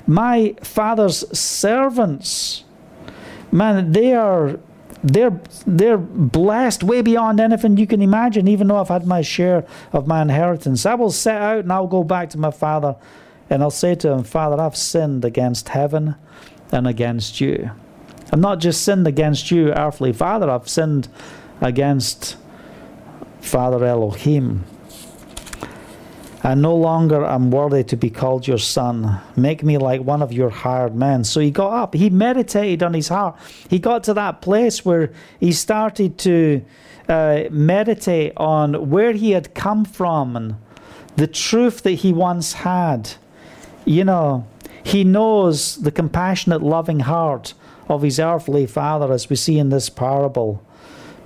my 0.06 0.54
father's 0.60 1.24
servants, 1.38 2.64
man, 3.50 3.92
they 3.92 4.12
are 4.12 4.60
they're 5.02 5.38
they're 5.66 5.98
blessed 5.98 6.82
way 6.82 7.02
beyond 7.02 7.40
anything 7.40 7.76
you 7.76 7.86
can 7.86 8.02
imagine, 8.02 8.48
even 8.48 8.68
though 8.68 8.78
I've 8.78 8.88
had 8.88 9.06
my 9.06 9.22
share 9.22 9.66
of 9.92 10.06
my 10.06 10.22
inheritance. 10.22 10.86
I 10.86 10.94
will 10.94 11.10
set 11.10 11.40
out 11.40 11.58
and 11.60 11.72
I'll 11.72 11.86
go 11.86 12.04
back 12.04 12.30
to 12.30 12.38
my 12.38 12.50
father 12.50 12.96
and 13.48 13.62
I'll 13.62 13.70
say 13.70 13.94
to 13.96 14.10
him, 14.10 14.24
Father, 14.24 14.60
I've 14.60 14.76
sinned 14.76 15.24
against 15.24 15.68
heaven 15.68 16.16
and 16.72 16.86
against 16.86 17.40
you. 17.40 17.70
I've 18.32 18.40
not 18.40 18.58
just 18.58 18.82
sinned 18.82 19.06
against 19.06 19.50
you, 19.50 19.72
earthly 19.72 20.12
father, 20.12 20.50
I've 20.50 20.68
sinned 20.68 21.08
against 21.60 22.36
Father 23.40 23.84
Elohim. 23.84 24.64
I 26.42 26.54
no 26.54 26.76
longer 26.76 27.24
am 27.24 27.50
worthy 27.50 27.82
to 27.84 27.96
be 27.96 28.10
called 28.10 28.46
your 28.46 28.58
son. 28.58 29.20
Make 29.36 29.62
me 29.62 29.78
like 29.78 30.02
one 30.02 30.22
of 30.22 30.32
your 30.32 30.50
hired 30.50 30.94
men. 30.94 31.24
So 31.24 31.40
he 31.40 31.50
got 31.50 31.72
up. 31.72 31.94
He 31.94 32.10
meditated 32.10 32.82
on 32.82 32.94
his 32.94 33.08
heart. 33.08 33.36
He 33.68 33.78
got 33.78 34.04
to 34.04 34.14
that 34.14 34.42
place 34.42 34.84
where 34.84 35.12
he 35.40 35.52
started 35.52 36.18
to 36.18 36.62
uh, 37.08 37.44
meditate 37.50 38.32
on 38.36 38.90
where 38.90 39.12
he 39.12 39.32
had 39.32 39.54
come 39.54 39.84
from 39.84 40.36
and 40.36 40.56
the 41.16 41.26
truth 41.26 41.82
that 41.82 41.92
he 41.92 42.12
once 42.12 42.52
had. 42.52 43.12
You 43.84 44.04
know, 44.04 44.46
he 44.84 45.04
knows 45.04 45.76
the 45.76 45.90
compassionate, 45.90 46.62
loving 46.62 47.00
heart 47.00 47.54
of 47.88 48.02
his 48.02 48.20
earthly 48.20 48.66
father, 48.66 49.12
as 49.12 49.30
we 49.30 49.36
see 49.36 49.58
in 49.58 49.70
this 49.70 49.88
parable 49.88 50.62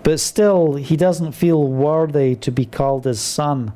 but 0.03 0.21
still 0.21 0.75
he 0.75 0.97
doesn't 0.97 1.33
feel 1.33 1.63
worthy 1.63 2.35
to 2.37 2.51
be 2.51 2.65
called 2.65 3.05
his 3.05 3.21
son. 3.21 3.73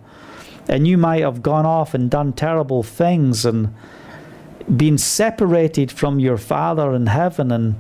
And 0.69 0.87
you 0.87 0.97
might 0.97 1.23
have 1.23 1.43
gone 1.43 1.67
off 1.67 1.95
and 1.95 2.11
done 2.11 2.33
terrible 2.33 2.83
things 2.83 3.45
and 3.45 3.75
been 4.77 4.97
separated 4.97 5.93
from 5.93 6.19
your 6.19 6.39
Father 6.39 6.95
in 6.95 7.07
heaven, 7.07 7.53
and 7.53 7.75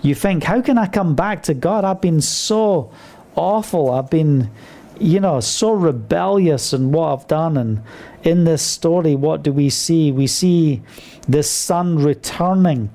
you 0.00 0.14
think, 0.14 0.44
How 0.44 0.62
can 0.62 0.78
I 0.78 0.86
come 0.86 1.14
back 1.14 1.42
to 1.44 1.54
God? 1.54 1.84
I've 1.84 2.00
been 2.00 2.20
so 2.20 2.90
awful. 3.34 3.90
I've 3.90 4.10
been, 4.10 4.50
you 4.98 5.20
know, 5.20 5.40
so 5.40 5.72
rebellious 5.72 6.72
in 6.72 6.92
what 6.92 7.12
I've 7.12 7.28
done. 7.28 7.56
And 7.56 7.82
in 8.22 8.44
this 8.44 8.62
story, 8.62 9.14
what 9.14 9.42
do 9.42 9.52
we 9.52 9.68
see? 9.68 10.10
We 10.10 10.26
see 10.26 10.82
this 11.28 11.50
son 11.50 11.98
returning 11.98 12.90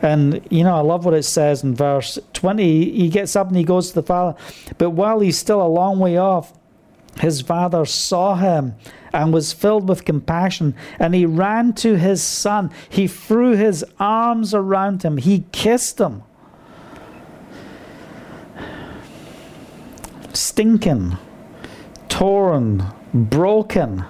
and, 0.00 0.46
you 0.50 0.62
know, 0.62 0.76
I 0.76 0.80
love 0.80 1.04
what 1.04 1.14
it 1.14 1.24
says 1.24 1.64
in 1.64 1.74
verse 1.74 2.18
20. 2.32 2.92
He 2.92 3.08
gets 3.08 3.34
up 3.34 3.48
and 3.48 3.56
he 3.56 3.64
goes 3.64 3.88
to 3.88 3.94
the 3.96 4.02
father. 4.02 4.38
But 4.78 4.90
while 4.90 5.20
he's 5.20 5.38
still 5.38 5.60
a 5.60 5.66
long 5.66 5.98
way 5.98 6.16
off, 6.16 6.52
his 7.20 7.40
father 7.40 7.84
saw 7.84 8.36
him 8.36 8.74
and 9.12 9.32
was 9.32 9.52
filled 9.52 9.88
with 9.88 10.04
compassion. 10.04 10.74
And 10.98 11.14
he 11.14 11.26
ran 11.26 11.72
to 11.74 11.96
his 11.96 12.22
son. 12.22 12.70
He 12.88 13.06
threw 13.06 13.56
his 13.56 13.84
arms 13.98 14.54
around 14.54 15.02
him. 15.02 15.16
He 15.16 15.44
kissed 15.52 16.00
him. 16.00 16.22
Stinking, 20.32 21.16
torn, 22.08 22.84
broken. 23.12 24.04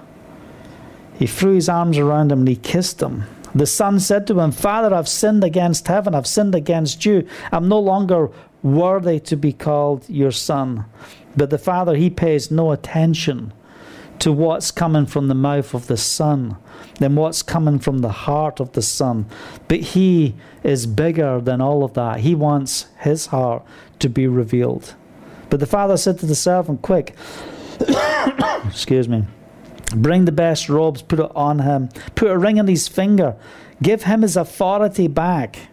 He 1.19 1.27
threw 1.27 1.55
his 1.55 1.69
arms 1.69 1.99
around 1.99 2.31
him 2.31 2.41
and 2.41 2.49
he 2.49 2.57
kissed 2.57 3.01
him. 3.01 3.25
The 3.59 3.67
son 3.67 3.99
said 3.99 4.25
to 4.29 4.39
him, 4.39 4.53
Father, 4.53 4.95
I've 4.95 5.09
sinned 5.09 5.43
against 5.43 5.89
heaven, 5.89 6.15
I've 6.15 6.29
sinned 6.29 6.55
against 6.55 7.05
you. 7.05 7.27
I'm 7.51 7.69
no 7.69 7.81
longer 7.81 8.31
worthy 8.63 9.19
to 9.19 9.37
be 9.37 9.53
called 9.53 10.09
your 10.09 10.31
son. 10.31 10.85
But 11.37 11.51
the 11.51 11.59
father, 11.59 11.97
he 11.97 12.09
pays 12.09 12.53
no 12.53 12.71
attention 12.71 13.53
to 14.21 14.31
what's 14.31 14.71
coming 14.71 15.07
from 15.07 15.27
the 15.27 15.35
mouth 15.35 15.75
of 15.75 15.89
the 15.89 15.97
son 15.97 16.57
than 17.01 17.17
what's 17.17 17.43
coming 17.43 17.81
from 17.81 17.99
the 17.99 18.13
heart 18.13 18.61
of 18.61 18.75
the 18.75 18.83
son. 18.83 19.27
But 19.67 19.81
he 19.81 20.37
is 20.63 20.87
bigger 20.87 21.41
than 21.41 21.61
all 21.61 21.83
of 21.83 21.95
that. 21.95 22.21
He 22.21 22.37
wants 22.37 22.87
his 22.99 23.27
heart 23.27 23.65
to 23.99 24.09
be 24.09 24.29
revealed. 24.29 24.95
But 25.51 25.59
the 25.59 25.67
father 25.67 25.97
said 25.97 26.21
to 26.21 26.27
the 26.27 26.37
servant, 26.37 26.83
Quick, 26.83 27.17
excuse 28.69 29.09
me. 29.09 29.25
Bring 29.95 30.27
the 30.27 30.33
best 30.33 30.69
robes, 30.69 31.03
put 31.03 31.21
it 31.21 31.31
on 31.35 31.61
him, 31.61 31.89
put 32.15 32.31
a 32.31 32.39
ring 32.39 32.59
on 32.59 32.67
his 32.67 32.89
finger, 32.89 33.37
give 33.83 34.03
him 34.03 34.23
his 34.23 34.37
authority 34.37 35.09
back. 35.09 35.69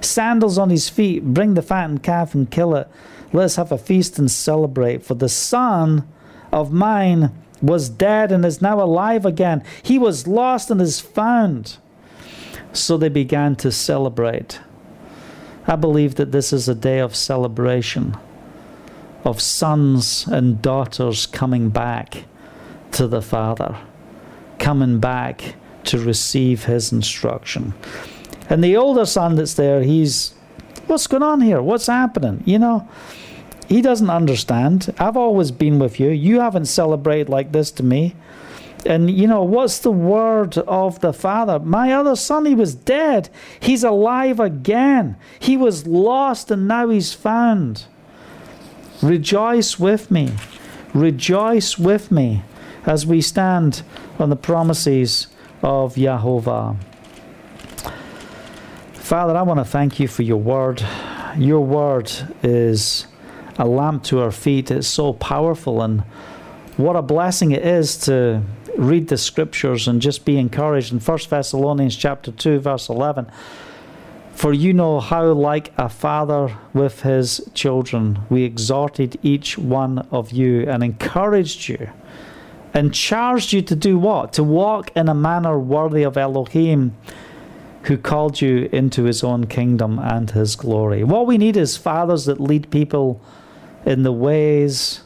Sandals 0.00 0.56
on 0.56 0.70
his 0.70 0.88
feet, 0.88 1.24
bring 1.24 1.54
the 1.54 1.62
fattened 1.62 2.02
calf 2.02 2.34
and 2.34 2.50
kill 2.50 2.74
it. 2.76 2.88
Let's 3.32 3.56
have 3.56 3.72
a 3.72 3.78
feast 3.78 4.18
and 4.18 4.30
celebrate. 4.30 5.04
For 5.04 5.14
the 5.14 5.28
son 5.28 6.06
of 6.52 6.72
mine 6.72 7.32
was 7.60 7.88
dead 7.88 8.32
and 8.32 8.44
is 8.44 8.62
now 8.62 8.80
alive 8.80 9.26
again. 9.26 9.62
He 9.82 9.98
was 9.98 10.26
lost 10.26 10.70
and 10.70 10.80
is 10.80 11.00
found. 11.00 11.78
So 12.72 12.96
they 12.96 13.08
began 13.08 13.56
to 13.56 13.72
celebrate. 13.72 14.60
I 15.66 15.76
believe 15.76 16.14
that 16.16 16.32
this 16.32 16.52
is 16.52 16.68
a 16.68 16.74
day 16.74 17.00
of 17.00 17.16
celebration, 17.16 18.16
of 19.24 19.40
sons 19.40 20.26
and 20.26 20.62
daughters 20.62 21.26
coming 21.26 21.68
back 21.68 22.24
to 22.92 23.06
the 23.06 23.22
Father, 23.22 23.76
coming 24.58 24.98
back 24.98 25.54
to 25.84 25.98
receive 25.98 26.64
his 26.64 26.92
instruction. 26.92 27.74
And 28.48 28.62
the 28.62 28.76
older 28.76 29.06
son 29.06 29.36
that's 29.36 29.54
there, 29.54 29.82
he's, 29.82 30.34
what's 30.86 31.06
going 31.06 31.22
on 31.22 31.40
here? 31.40 31.62
What's 31.62 31.86
happening? 31.86 32.42
You 32.44 32.58
know, 32.58 32.88
he 33.68 33.80
doesn't 33.80 34.10
understand. 34.10 34.92
I've 34.98 35.16
always 35.16 35.50
been 35.50 35.78
with 35.78 36.00
you. 36.00 36.10
You 36.10 36.40
haven't 36.40 36.66
celebrated 36.66 37.28
like 37.28 37.52
this 37.52 37.70
to 37.72 37.82
me. 37.82 38.16
And 38.86 39.10
you 39.10 39.26
know, 39.26 39.42
what's 39.42 39.78
the 39.78 39.92
word 39.92 40.56
of 40.58 41.00
the 41.00 41.12
Father? 41.12 41.58
My 41.58 41.92
other 41.92 42.16
son, 42.16 42.46
he 42.46 42.54
was 42.54 42.74
dead. 42.74 43.28
He's 43.60 43.84
alive 43.84 44.40
again. 44.40 45.16
He 45.38 45.56
was 45.56 45.86
lost 45.86 46.50
and 46.50 46.66
now 46.66 46.88
he's 46.88 47.12
found. 47.12 47.84
Rejoice 49.02 49.78
with 49.78 50.10
me. 50.10 50.32
Rejoice 50.94 51.78
with 51.78 52.10
me 52.10 52.42
as 52.86 53.06
we 53.06 53.20
stand 53.20 53.82
on 54.18 54.30
the 54.30 54.36
promises 54.36 55.28
of 55.62 55.94
Yahovah. 55.94 56.76
Father, 58.94 59.36
I 59.36 59.42
want 59.42 59.58
to 59.58 59.64
thank 59.64 59.98
you 59.98 60.08
for 60.08 60.22
your 60.22 60.38
word. 60.38 60.82
Your 61.36 61.60
word 61.60 62.10
is 62.42 63.06
a 63.58 63.66
lamp 63.66 64.04
to 64.04 64.20
our 64.20 64.30
feet. 64.30 64.70
It's 64.70 64.86
so 64.86 65.12
powerful, 65.12 65.82
and 65.82 66.02
what 66.76 66.96
a 66.96 67.02
blessing 67.02 67.50
it 67.50 67.64
is 67.64 67.96
to 67.98 68.42
read 68.76 69.08
the 69.08 69.18
scriptures 69.18 69.88
and 69.88 70.00
just 70.00 70.24
be 70.24 70.38
encouraged. 70.38 70.92
In 70.92 71.00
1 71.00 71.18
Thessalonians 71.28 71.96
chapter 71.96 72.30
2, 72.30 72.60
verse 72.60 72.88
11, 72.88 73.30
for 74.32 74.52
you 74.54 74.72
know 74.72 75.00
how, 75.00 75.32
like 75.32 75.72
a 75.76 75.88
father 75.88 76.56
with 76.72 77.02
his 77.02 77.50
children, 77.52 78.20
we 78.30 78.44
exhorted 78.44 79.18
each 79.22 79.58
one 79.58 79.98
of 80.10 80.30
you 80.30 80.62
and 80.62 80.82
encouraged 80.82 81.68
you 81.68 81.90
and 82.72 82.94
charged 82.94 83.52
you 83.52 83.62
to 83.62 83.76
do 83.76 83.98
what? 83.98 84.32
To 84.34 84.44
walk 84.44 84.90
in 84.96 85.08
a 85.08 85.14
manner 85.14 85.58
worthy 85.58 86.02
of 86.02 86.16
Elohim, 86.16 86.96
who 87.84 87.96
called 87.96 88.40
you 88.40 88.68
into 88.72 89.04
his 89.04 89.24
own 89.24 89.46
kingdom 89.46 89.98
and 89.98 90.30
his 90.30 90.54
glory. 90.54 91.02
What 91.02 91.26
we 91.26 91.38
need 91.38 91.56
is 91.56 91.76
fathers 91.76 92.26
that 92.26 92.40
lead 92.40 92.70
people 92.70 93.20
in 93.86 94.02
the 94.02 94.12
ways 94.12 95.00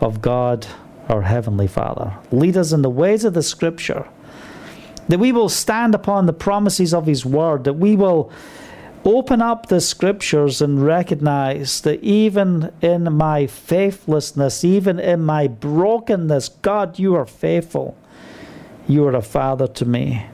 of 0.00 0.20
God, 0.20 0.66
our 1.08 1.22
Heavenly 1.22 1.66
Father. 1.66 2.12
Lead 2.30 2.56
us 2.56 2.72
in 2.72 2.82
the 2.82 2.90
ways 2.90 3.24
of 3.24 3.34
the 3.34 3.42
Scripture. 3.42 4.06
That 5.08 5.18
we 5.18 5.32
will 5.32 5.48
stand 5.48 5.94
upon 5.94 6.26
the 6.26 6.32
promises 6.32 6.92
of 6.92 7.06
His 7.06 7.24
Word, 7.24 7.64
that 7.64 7.74
we 7.74 7.96
will 7.96 8.30
open 9.06 9.40
up 9.40 9.66
the 9.66 9.80
scriptures 9.80 10.60
and 10.60 10.84
recognize 10.84 11.80
that 11.82 12.02
even 12.02 12.72
in 12.82 13.12
my 13.12 13.46
faithlessness, 13.46 14.64
even 14.64 14.98
in 14.98 15.22
my 15.22 15.46
brokenness, 15.46 16.48
God, 16.60 16.98
you 16.98 17.14
are 17.14 17.24
faithful. 17.24 17.96
You 18.88 19.06
are 19.06 19.14
a 19.14 19.22
father 19.22 19.68
to 19.68 19.84
me. 19.84 20.26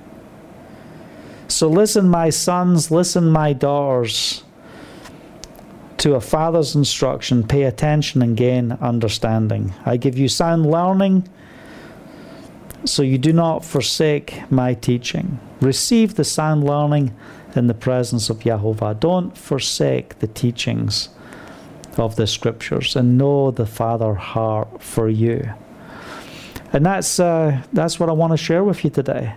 So 1.49 1.69
listen, 1.69 2.09
my 2.09 2.31
sons, 2.31 2.91
listen, 2.91 3.31
my 3.31 3.53
daughters, 3.53 4.43
to 5.99 6.15
a 6.15 6.21
father's 6.21 6.75
instruction. 6.75 7.47
Pay 7.47 7.65
attention 7.65 8.23
and 8.23 8.37
gain 8.37 8.73
understanding. 8.73 9.75
I 9.85 9.99
give 9.99 10.17
you 10.17 10.29
sound 10.29 10.65
learning 10.65 11.29
so 12.85 13.03
you 13.03 13.19
do 13.19 13.33
not 13.33 13.65
forsake 13.65 14.51
my 14.51 14.75
teaching. 14.75 15.39
Receive 15.61 16.15
the 16.15 16.25
sound 16.25 16.65
learning 16.65 17.15
in 17.57 17.67
the 17.67 17.75
presence 17.75 18.31
of 18.31 18.41
Yahovah. 18.41 18.99
Don't 18.99 19.37
forsake 19.37 20.19
the 20.19 20.27
teachings 20.27 21.09
of 21.97 22.17
the 22.17 22.27
scriptures 22.27 22.97
and 22.97 23.19
know 23.19 23.51
the 23.51 23.67
Father 23.67 24.15
heart 24.15 24.83
for 24.83 25.09
you. 25.09 25.53
And 26.73 26.87
that's 26.87 27.21
uh, 27.21 27.63
that's 27.73 28.01
what 28.01 28.09
I 28.09 28.13
want 28.13 28.33
to 28.33 28.37
share 28.37 28.65
with 28.65 28.83
you 28.85 28.91
today. 28.91 29.35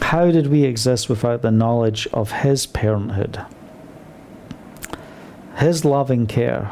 How 0.00 0.30
did 0.30 0.46
we 0.46 0.64
exist 0.64 1.08
without 1.08 1.42
the 1.42 1.50
knowledge 1.50 2.06
of 2.12 2.30
His 2.30 2.66
parenthood, 2.66 3.44
His 5.56 5.84
loving 5.84 6.26
care? 6.26 6.70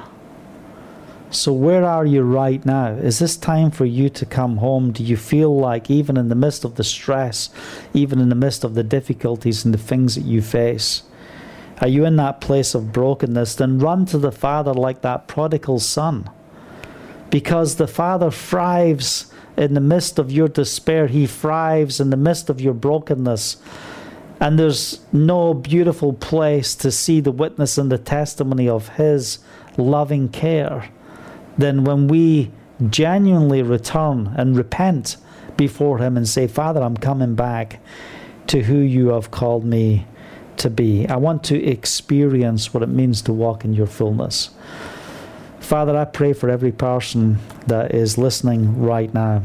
So, 1.30 1.52
where 1.52 1.84
are 1.84 2.06
you 2.06 2.22
right 2.22 2.64
now? 2.64 2.92
Is 2.92 3.18
this 3.18 3.36
time 3.36 3.72
for 3.72 3.84
you 3.84 4.08
to 4.10 4.24
come 4.24 4.58
home? 4.58 4.92
Do 4.92 5.02
you 5.02 5.16
feel 5.16 5.56
like, 5.56 5.90
even 5.90 6.16
in 6.16 6.28
the 6.28 6.36
midst 6.36 6.64
of 6.64 6.76
the 6.76 6.84
stress, 6.84 7.50
even 7.92 8.20
in 8.20 8.28
the 8.28 8.36
midst 8.36 8.62
of 8.62 8.74
the 8.74 8.84
difficulties 8.84 9.64
and 9.64 9.74
the 9.74 9.78
things 9.78 10.14
that 10.14 10.24
you 10.24 10.40
face, 10.40 11.02
are 11.80 11.88
you 11.88 12.04
in 12.04 12.14
that 12.16 12.40
place 12.40 12.76
of 12.76 12.92
brokenness? 12.92 13.56
Then 13.56 13.80
run 13.80 14.06
to 14.06 14.18
the 14.18 14.30
Father 14.30 14.72
like 14.72 15.02
that 15.02 15.26
prodigal 15.26 15.80
son. 15.80 16.30
Because 17.28 17.74
the 17.74 17.88
Father 17.88 18.30
thrives 18.30 19.32
in 19.56 19.74
the 19.74 19.80
midst 19.80 20.20
of 20.20 20.30
your 20.30 20.48
despair, 20.48 21.08
He 21.08 21.26
thrives 21.26 21.98
in 21.98 22.10
the 22.10 22.16
midst 22.16 22.48
of 22.48 22.60
your 22.60 22.74
brokenness. 22.74 23.56
And 24.38 24.58
there's 24.60 25.00
no 25.12 25.54
beautiful 25.54 26.12
place 26.12 26.76
to 26.76 26.92
see 26.92 27.20
the 27.20 27.32
witness 27.32 27.78
and 27.78 27.90
the 27.90 27.98
testimony 27.98 28.68
of 28.68 28.90
His 28.90 29.40
loving 29.76 30.28
care 30.28 30.88
than 31.58 31.84
when 31.84 32.08
we 32.08 32.50
genuinely 32.90 33.62
return 33.62 34.34
and 34.36 34.56
repent 34.56 35.16
before 35.56 35.98
Him 35.98 36.16
and 36.16 36.28
say, 36.28 36.46
Father, 36.46 36.82
I'm 36.82 36.96
coming 36.96 37.34
back 37.34 37.80
to 38.48 38.62
who 38.62 38.78
you 38.78 39.08
have 39.08 39.30
called 39.30 39.64
me 39.64 40.06
to 40.58 40.70
be. 40.70 41.06
I 41.08 41.16
want 41.16 41.44
to 41.44 41.62
experience 41.62 42.72
what 42.72 42.82
it 42.82 42.88
means 42.88 43.22
to 43.22 43.32
walk 43.32 43.64
in 43.64 43.72
your 43.72 43.86
fullness. 43.86 44.50
Father, 45.60 45.96
I 45.96 46.04
pray 46.04 46.32
for 46.32 46.48
every 46.48 46.72
person 46.72 47.38
that 47.66 47.94
is 47.94 48.16
listening 48.16 48.80
right 48.80 49.12
now. 49.12 49.42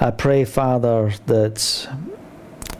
I 0.00 0.10
pray, 0.12 0.44
Father, 0.44 1.12
that 1.26 1.88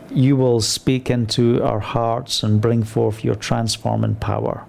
you 0.09 0.35
will 0.35 0.61
speak 0.61 1.09
into 1.09 1.61
our 1.61 1.79
hearts 1.79 2.43
and 2.43 2.61
bring 2.61 2.83
forth 2.83 3.23
your 3.23 3.35
transforming 3.35 4.15
power. 4.15 4.65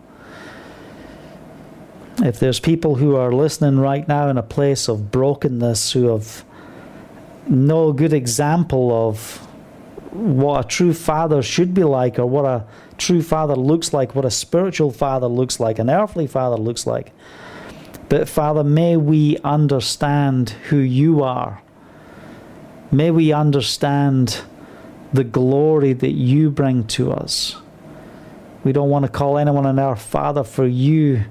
If 2.22 2.38
there's 2.38 2.60
people 2.60 2.96
who 2.96 3.16
are 3.16 3.32
listening 3.32 3.78
right 3.80 4.06
now 4.06 4.28
in 4.28 4.36
a 4.36 4.42
place 4.42 4.88
of 4.88 5.10
brokenness 5.10 5.92
who 5.92 6.08
have 6.08 6.44
no 7.48 7.92
good 7.92 8.12
example 8.12 9.08
of 9.08 9.38
what 10.12 10.64
a 10.64 10.68
true 10.68 10.92
father 10.92 11.42
should 11.42 11.72
be 11.72 11.84
like 11.84 12.18
or 12.18 12.26
what 12.26 12.44
a 12.44 12.66
true 12.98 13.22
father 13.22 13.56
looks 13.56 13.94
like, 13.94 14.14
what 14.14 14.24
a 14.24 14.30
spiritual 14.30 14.90
father 14.90 15.28
looks 15.28 15.58
like, 15.58 15.78
an 15.78 15.88
earthly 15.88 16.26
father 16.26 16.56
looks 16.56 16.86
like. 16.86 17.12
But 18.10 18.28
Father, 18.28 18.64
may 18.64 18.96
we 18.96 19.38
understand 19.44 20.50
who 20.68 20.78
you 20.78 21.22
are. 21.22 21.62
May 22.90 23.12
we 23.12 23.32
understand 23.32 24.42
the 25.12 25.22
glory 25.22 25.92
that 25.92 26.12
you 26.12 26.50
bring 26.50 26.88
to 26.88 27.12
us. 27.12 27.56
We 28.64 28.72
don't 28.72 28.90
want 28.90 29.04
to 29.04 29.10
call 29.10 29.38
anyone 29.38 29.64
on 29.64 29.78
our 29.78 29.94
Father, 29.94 30.42
for 30.42 30.66
you 30.66 31.24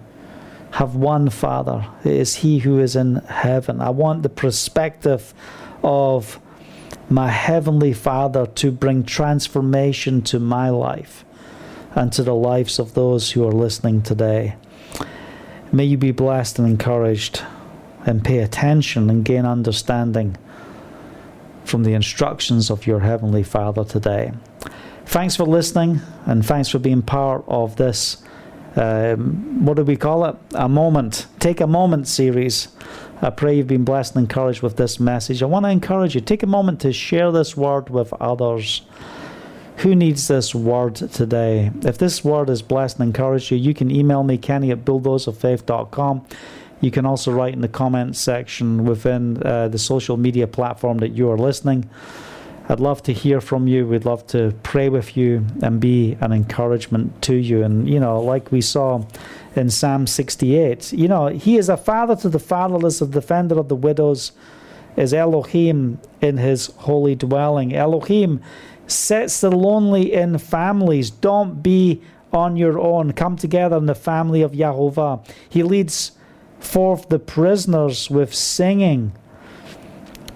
have 0.71 0.95
one 0.95 1.29
Father. 1.29 1.85
It 2.03 2.13
is 2.13 2.35
He 2.35 2.59
who 2.59 2.79
is 2.79 2.95
in 2.95 3.15
heaven. 3.15 3.81
I 3.81 3.89
want 3.89 4.23
the 4.23 4.29
perspective 4.29 5.33
of 5.83 6.39
my 7.09 7.29
Heavenly 7.29 7.93
Father 7.93 8.45
to 8.45 8.71
bring 8.71 9.03
transformation 9.03 10.21
to 10.23 10.39
my 10.39 10.69
life 10.69 11.25
and 11.95 12.13
to 12.13 12.23
the 12.23 12.35
lives 12.35 12.77
of 12.79 12.93
those 12.93 13.31
who 13.31 13.47
are 13.47 13.51
listening 13.51 14.01
today. 14.01 14.55
May 15.71 15.85
you 15.85 15.97
be 15.97 16.11
blessed 16.11 16.59
and 16.59 16.67
encouraged 16.67 17.41
and 18.05 18.23
pay 18.23 18.39
attention 18.39 19.09
and 19.09 19.25
gain 19.25 19.45
understanding 19.45 20.37
from 21.63 21.83
the 21.83 21.93
instructions 21.93 22.69
of 22.69 22.87
your 22.87 22.99
Heavenly 22.99 23.43
Father 23.43 23.83
today. 23.83 24.31
Thanks 25.05 25.35
for 25.35 25.45
listening 25.45 26.01
and 26.25 26.45
thanks 26.45 26.69
for 26.69 26.79
being 26.79 27.01
part 27.01 27.43
of 27.47 27.75
this 27.75 28.23
um, 28.75 29.65
what 29.65 29.77
do 29.77 29.83
we 29.83 29.95
call 29.95 30.25
it? 30.25 30.35
A 30.53 30.69
moment. 30.69 31.27
Take 31.39 31.61
a 31.61 31.67
moment 31.67 32.07
series. 32.07 32.69
I 33.21 33.29
pray 33.29 33.57
you've 33.57 33.67
been 33.67 33.83
blessed 33.83 34.15
and 34.15 34.23
encouraged 34.23 34.61
with 34.61 34.77
this 34.77 34.99
message. 34.99 35.43
I 35.43 35.45
want 35.45 35.65
to 35.65 35.69
encourage 35.69 36.15
you. 36.15 36.21
Take 36.21 36.43
a 36.43 36.47
moment 36.47 36.79
to 36.81 36.93
share 36.93 37.31
this 37.31 37.57
word 37.57 37.89
with 37.89 38.13
others. 38.13 38.83
Who 39.77 39.95
needs 39.95 40.27
this 40.27 40.53
word 40.53 40.95
today? 40.95 41.71
If 41.83 41.97
this 41.97 42.23
word 42.23 42.49
has 42.49 42.61
blessed 42.61 42.99
and 42.99 43.07
encouraged 43.07 43.51
you, 43.51 43.57
you 43.57 43.73
can 43.73 43.91
email 43.91 44.23
me, 44.23 44.37
Kenny 44.37 44.71
at 44.71 44.85
bulldozerfaith.com. 44.85 46.25
You 46.81 46.91
can 46.91 47.05
also 47.05 47.31
write 47.31 47.53
in 47.53 47.61
the 47.61 47.67
comment 47.67 48.15
section 48.15 48.85
within 48.85 49.41
uh, 49.43 49.67
the 49.67 49.77
social 49.77 50.15
media 50.17 50.47
platform 50.47 50.99
that 50.99 51.09
you 51.09 51.29
are 51.29 51.37
listening. 51.37 51.89
I'd 52.71 52.79
love 52.79 53.01
to 53.03 53.13
hear 53.13 53.41
from 53.41 53.67
you. 53.67 53.87
We'd 53.87 54.05
love 54.05 54.27
to 54.27 54.53
pray 54.61 54.89
with 54.89 55.17
you 55.17 55.43
and 55.63 55.79
be 55.79 56.15
an 56.21 56.31
encouragement 56.31 57.19
to 57.23 57.35
you. 57.35 57.63
And, 57.63 57.89
you 57.89 57.99
know, 57.99 58.21
like 58.21 58.51
we 58.51 58.61
saw 58.61 59.03
in 59.55 59.71
Psalm 59.71 60.05
68, 60.05 60.93
you 60.93 61.07
know, 61.07 61.27
He 61.27 61.57
is 61.57 61.67
a 61.67 61.77
father 61.77 62.15
to 62.17 62.29
the 62.29 62.37
fatherless, 62.37 63.01
a 63.01 63.07
defender 63.07 63.57
of 63.57 63.69
the 63.69 63.75
widows, 63.75 64.33
is 64.95 65.15
Elohim 65.15 65.99
in 66.21 66.37
His 66.37 66.67
holy 66.77 67.15
dwelling. 67.15 67.73
Elohim 67.73 68.39
sets 68.85 69.41
the 69.41 69.49
lonely 69.49 70.13
in 70.13 70.37
families. 70.37 71.09
Don't 71.09 71.63
be 71.63 72.03
on 72.31 72.55
your 72.55 72.77
own. 72.77 73.13
Come 73.13 73.35
together 73.35 73.77
in 73.77 73.87
the 73.87 73.95
family 73.95 74.43
of 74.43 74.51
Yahovah. 74.51 75.25
He 75.49 75.63
leads 75.63 76.11
forth 76.59 77.09
the 77.09 77.17
prisoners 77.17 78.11
with 78.11 78.31
singing 78.31 79.13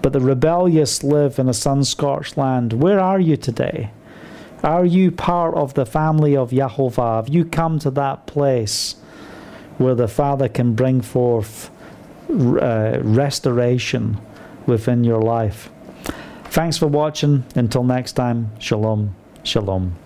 but 0.04 0.12
the 0.12 0.20
rebellious 0.20 1.02
live 1.02 1.38
in 1.38 1.48
a 1.48 1.54
sun 1.54 1.82
scorched 1.82 2.36
land. 2.36 2.74
Where 2.74 3.00
are 3.00 3.18
you 3.18 3.38
today? 3.38 3.90
Are 4.62 4.84
you 4.84 5.10
part 5.10 5.54
of 5.54 5.72
the 5.72 5.86
family 5.86 6.36
of 6.36 6.50
Yahovah? 6.50 7.16
Have 7.24 7.30
you 7.30 7.46
come 7.46 7.78
to 7.78 7.90
that 7.92 8.26
place 8.26 8.96
where 9.78 9.94
the 9.94 10.06
Father 10.06 10.46
can 10.46 10.74
bring 10.74 11.00
forth 11.00 11.70
uh, 12.28 12.98
restoration 13.00 14.20
within 14.66 15.04
your 15.04 15.22
life? 15.22 15.70
Thanks 16.50 16.76
for 16.76 16.86
watching. 16.86 17.44
Until 17.54 17.82
next 17.82 18.12
time, 18.12 18.50
Shalom. 18.58 19.14
Shalom. 19.42 19.96